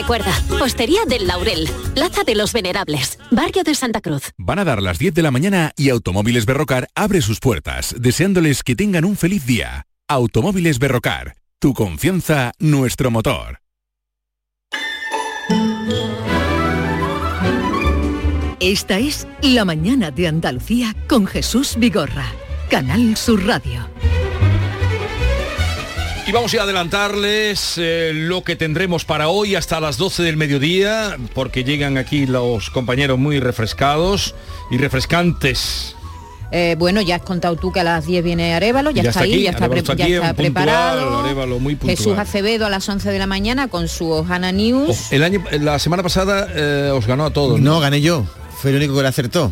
[0.00, 0.32] Recuerda,
[0.62, 4.32] Hostería del Laurel, Plaza de los Venerables, Barrio de Santa Cruz.
[4.38, 8.62] Van a dar las 10 de la mañana y Automóviles Berrocar abre sus puertas, deseándoles
[8.62, 9.84] que tengan un feliz día.
[10.08, 13.60] Automóviles Berrocar, tu confianza, nuestro motor.
[18.58, 22.32] Esta es La mañana de Andalucía con Jesús Vigorra,
[22.70, 23.86] Canal Sur Radio.
[26.30, 31.16] Y vamos a adelantarles eh, lo que tendremos para hoy hasta las 12 del mediodía,
[31.34, 34.36] porque llegan aquí los compañeros muy refrescados
[34.70, 35.96] y refrescantes.
[36.52, 39.32] Eh, bueno, ya has contado tú que a las 10 viene Arevalo, ya, está, ahí,
[39.32, 41.18] aquí, ya está, pre- está ya aquí, está un puntual, preparado.
[41.18, 41.76] Arévalo muy.
[41.84, 45.10] Jesús Acevedo a las 11 de la mañana con su Ojana News.
[45.10, 47.58] El año, la semana pasada eh, os ganó a todos.
[47.60, 48.24] No, gané yo.
[48.62, 49.50] Fue el único que le acertó.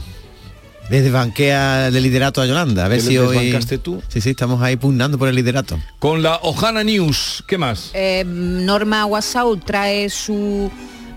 [0.89, 2.86] Desde banquea de liderato a Yolanda.
[2.86, 3.55] A ver ¿Que si hoy...
[3.82, 4.03] tú?
[4.09, 5.78] Sí, sí, estamos ahí pugnando por el liderato.
[5.99, 7.91] Con la Ojana News, ¿qué más?
[7.95, 10.70] Eh, Norma Wasaul trae su,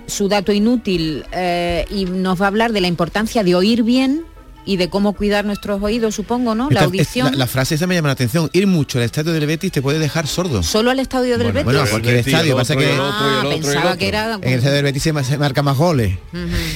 [0.07, 4.25] su dato inútil eh, y nos va a hablar de la importancia de oír bien
[4.65, 6.69] y de cómo cuidar nuestros oídos, supongo, ¿no?
[6.69, 7.31] La audición.
[7.31, 8.49] La, la frase esa me llama la atención.
[8.53, 10.61] Ir mucho al estadio del Betis te puede dejar sordo.
[10.63, 11.63] Solo al estadio del Betis.
[11.65, 12.51] Bueno, cualquier Betis, estadio.
[12.53, 15.03] el Pasa que el el Ah, el pensaba que era En el estadio del Betis
[15.03, 16.17] se, ma- se marca más goles.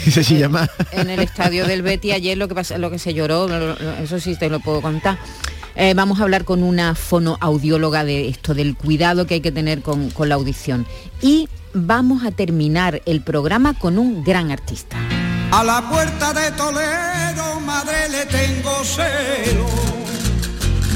[0.06, 0.70] Eso sí llama.
[0.92, 3.94] en el estadio del Betty ayer lo que pasa, lo que se lloró, lo- lo-
[4.04, 5.18] eso sí te lo puedo contar.
[5.78, 9.82] Eh, vamos a hablar con una fonoaudióloga de esto, del cuidado que hay que tener
[9.82, 10.86] con, con la audición.
[11.22, 14.98] Y vamos a terminar el programa con un gran artista.
[15.52, 19.66] A la puerta de Toledo, madre, le tengo celo.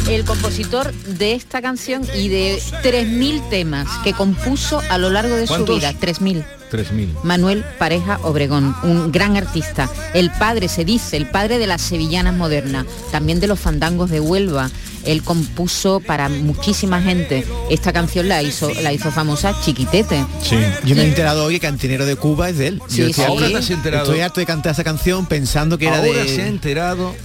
[0.10, 5.48] El compositor de esta canción y de 3.000 temas que compuso a lo largo de
[5.48, 5.94] su vida.
[5.94, 6.44] 3.000.
[6.72, 7.24] 3.000.
[7.24, 12.36] Manuel Pareja Obregón, un gran artista, el padre, se dice, el padre de las sevillanas
[12.36, 14.70] modernas, también de los fandangos de Huelva.
[15.10, 17.44] Él compuso para muchísima gente.
[17.70, 20.24] Esta canción la hizo, la hizo famosa Chiquitete.
[20.44, 20.56] Sí.
[20.86, 22.82] Yo me he enterado hoy que Cantinero de Cuba es de él.
[22.88, 23.22] Sí, Yo estoy sí.
[23.24, 24.04] aquí- Ahora te has enterado.
[24.06, 26.28] Estoy harto de cantar esa canción pensando que era Ahora de...
[26.28, 27.16] se ha enterado.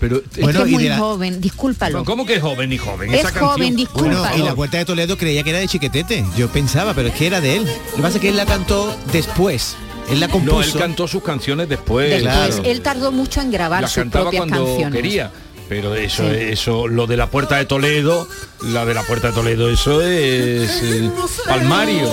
[0.00, 2.04] Pero Bueno, es que es muy la- joven, discúlpalo.
[2.04, 3.10] ¿Cómo que joven y joven?
[3.12, 4.18] Es Esa canción- joven, discúlpalo.
[4.20, 6.24] Bueno, y la puerta de Toledo creía que era de Chiquetete.
[6.36, 7.64] Yo pensaba, pero es que era de él.
[7.64, 9.76] Lo que pasa es que él la cantó después.
[10.10, 10.56] Él la compuso.
[10.56, 12.10] No, él cantó sus canciones después.
[12.22, 15.02] Después, él tardó mucho en grabar Las sus cantaba propias cuando canciones.
[15.02, 15.30] quería.
[15.68, 16.36] Pero eso, Sí.
[16.36, 18.28] eso, lo de la puerta de Toledo,
[18.62, 21.10] la de la puerta de Toledo, eso es eh,
[21.46, 22.08] Palmario.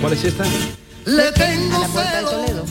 [0.00, 0.44] ¿Cuál es esta?
[1.04, 2.64] Le tengo A la puerta de Toledo.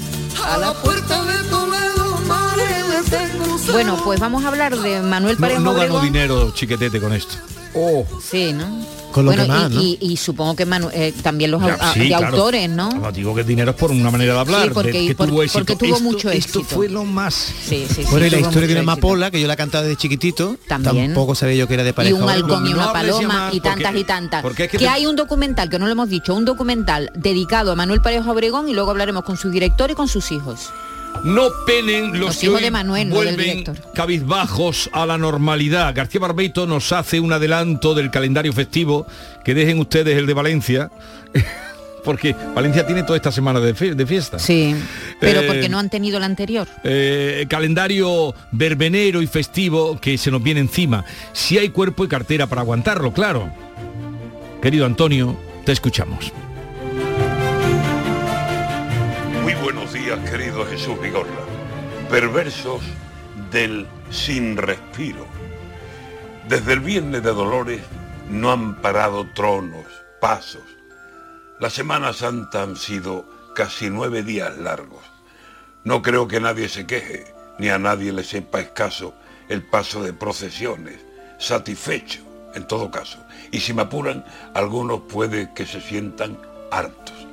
[0.46, 3.74] a la puerta de Toledo, madre, le tengo celo.
[3.74, 6.04] Bueno, pues vamos a hablar de Manuel No, Pareja no ganó Obregón.
[6.06, 7.36] dinero chiquetete con esto.
[7.74, 8.06] Oh.
[8.24, 8.86] Sí, ¿no?
[9.12, 9.82] Con lo bueno, que más, y, ¿no?
[9.82, 12.28] y- y supongo que Manu- eh, también los Ya, au- a- sí, de claro.
[12.28, 12.90] autores, ¿no?
[13.14, 14.64] Digo que dinero es por una manera de hablar.
[14.68, 15.60] Sí, porque- de que por- tuvo éxito.
[15.60, 16.76] porque tuvo Esto- mucho Esto éxito.
[16.76, 17.34] fue lo más.
[17.36, 18.04] Sí, sí, sí.
[18.10, 21.08] Bueno, y la historia de una amapola, que yo la cantaba desde chiquitito, También.
[21.08, 22.16] tampoco sabía yo que era de Y pareja.
[22.24, 24.42] un halcón y una paloma y tantas porque- y tantas.
[24.42, 27.12] porque es que que te- hay un documental, que no lo hemos dicho, un documental
[27.16, 30.70] dedicado a Manuel Pareja Obregón y luego hablaremos con su director y con sus hijos.
[31.24, 33.94] No penen los, Los que hijos hoy de Manuel, no del vuelven director.
[33.94, 35.94] cabizbajos a la normalidad.
[35.94, 39.06] García Barbeito nos hace un adelanto del calendario festivo.
[39.44, 40.90] Que dejen ustedes el de Valencia.
[42.04, 43.76] Porque Valencia tiene toda esta semana de
[44.08, 44.40] fiesta.
[44.40, 44.76] Sí,
[45.20, 46.68] pero Eh, porque no han tenido la anterior.
[46.84, 51.06] Eh, calendario verbenero y festivo que se nos viene encima.
[51.32, 53.52] Si hay cuerpo y cartera para aguantarlo, claro.
[54.64, 56.32] Querido Antonio, te escuchamos.
[60.30, 61.44] Querido Jesús Vigorra.
[62.10, 62.82] Perversos
[63.52, 65.26] del sin respiro.
[66.48, 67.82] Desde el viernes de Dolores
[68.30, 69.86] no han parado tronos,
[70.20, 70.64] pasos.
[71.60, 75.04] La Semana Santa han sido casi nueve días largos.
[75.84, 79.14] No creo que nadie se queje, ni a nadie le sepa escaso
[79.50, 81.00] el paso de procesiones.
[81.38, 82.22] Satisfecho,
[82.54, 83.20] en todo caso.
[83.52, 86.38] Y si me apuran, algunos puede que se sientan
[86.72, 87.28] hartos.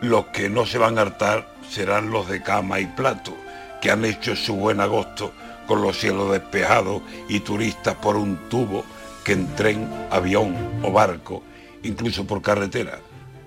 [0.00, 3.34] Los que no se van a hartar serán los de cama y plato,
[3.80, 5.32] que han hecho su buen agosto
[5.66, 8.84] con los cielos despejados y turistas por un tubo
[9.24, 11.42] que en tren, avión o barco,
[11.82, 12.98] incluso por carretera,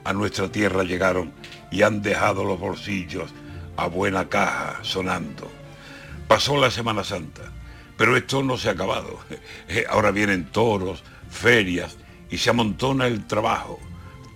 [0.03, 1.31] a nuestra tierra llegaron
[1.69, 3.31] y han dejado los bolsillos
[3.77, 5.47] a buena caja sonando.
[6.27, 7.43] Pasó la Semana Santa,
[7.95, 9.19] pero esto no se ha acabado.
[9.89, 11.97] Ahora vienen toros, ferias
[12.31, 13.79] y se amontona el trabajo.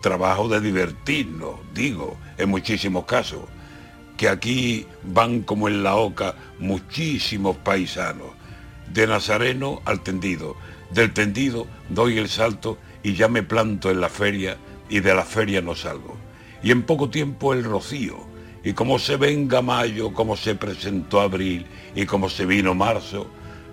[0.02, 3.42] Trabajo de divertirnos, digo, en muchísimos casos.
[4.20, 8.28] Que aquí van como en la oca muchísimos paisanos.
[8.92, 10.58] De Nazareno al tendido.
[10.92, 14.58] Del tendido doy el salto y ya me planto en la feria
[14.90, 16.18] y de la feria no salgo.
[16.62, 18.18] Y en poco tiempo el rocío.
[18.62, 21.66] Y como se venga mayo, como se presentó abril
[21.96, 23.26] y como se vino marzo,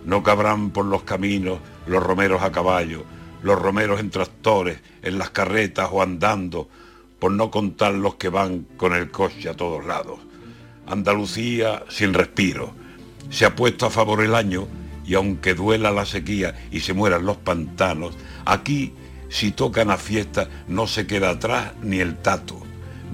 [0.04, 3.02] no cabrán por los caminos los romeros a caballo,
[3.42, 6.68] los romeros en tractores, en las carretas o andando,
[7.18, 10.20] por no contar los que van con el coche a todos lados.
[10.86, 12.74] Andalucía sin respiro.
[13.30, 14.68] Se ha puesto a favor el año
[15.04, 18.14] y aunque duela la sequía y se mueran los pantanos,
[18.44, 18.92] aquí
[19.28, 22.60] si tocan a fiesta no se queda atrás ni el tato.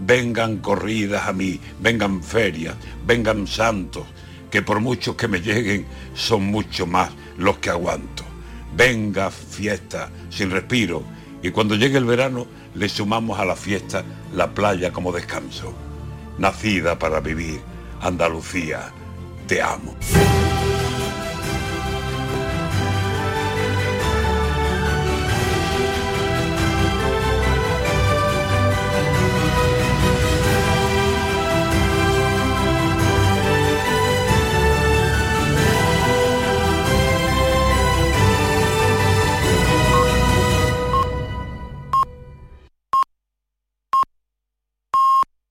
[0.04, 2.74] Vengan corridas a mí, vengan ferias,
[3.06, 4.04] vengan santos,
[4.50, 8.24] que por muchos que me lleguen son mucho más los que aguanto.
[8.74, 11.02] Venga fiesta sin respiro
[11.42, 14.04] y cuando llegue el verano le sumamos a la fiesta
[14.34, 15.74] la playa como descanso.
[16.38, 17.60] Nacida para vivir,
[18.00, 18.90] Andalucía,
[19.46, 19.94] te amo.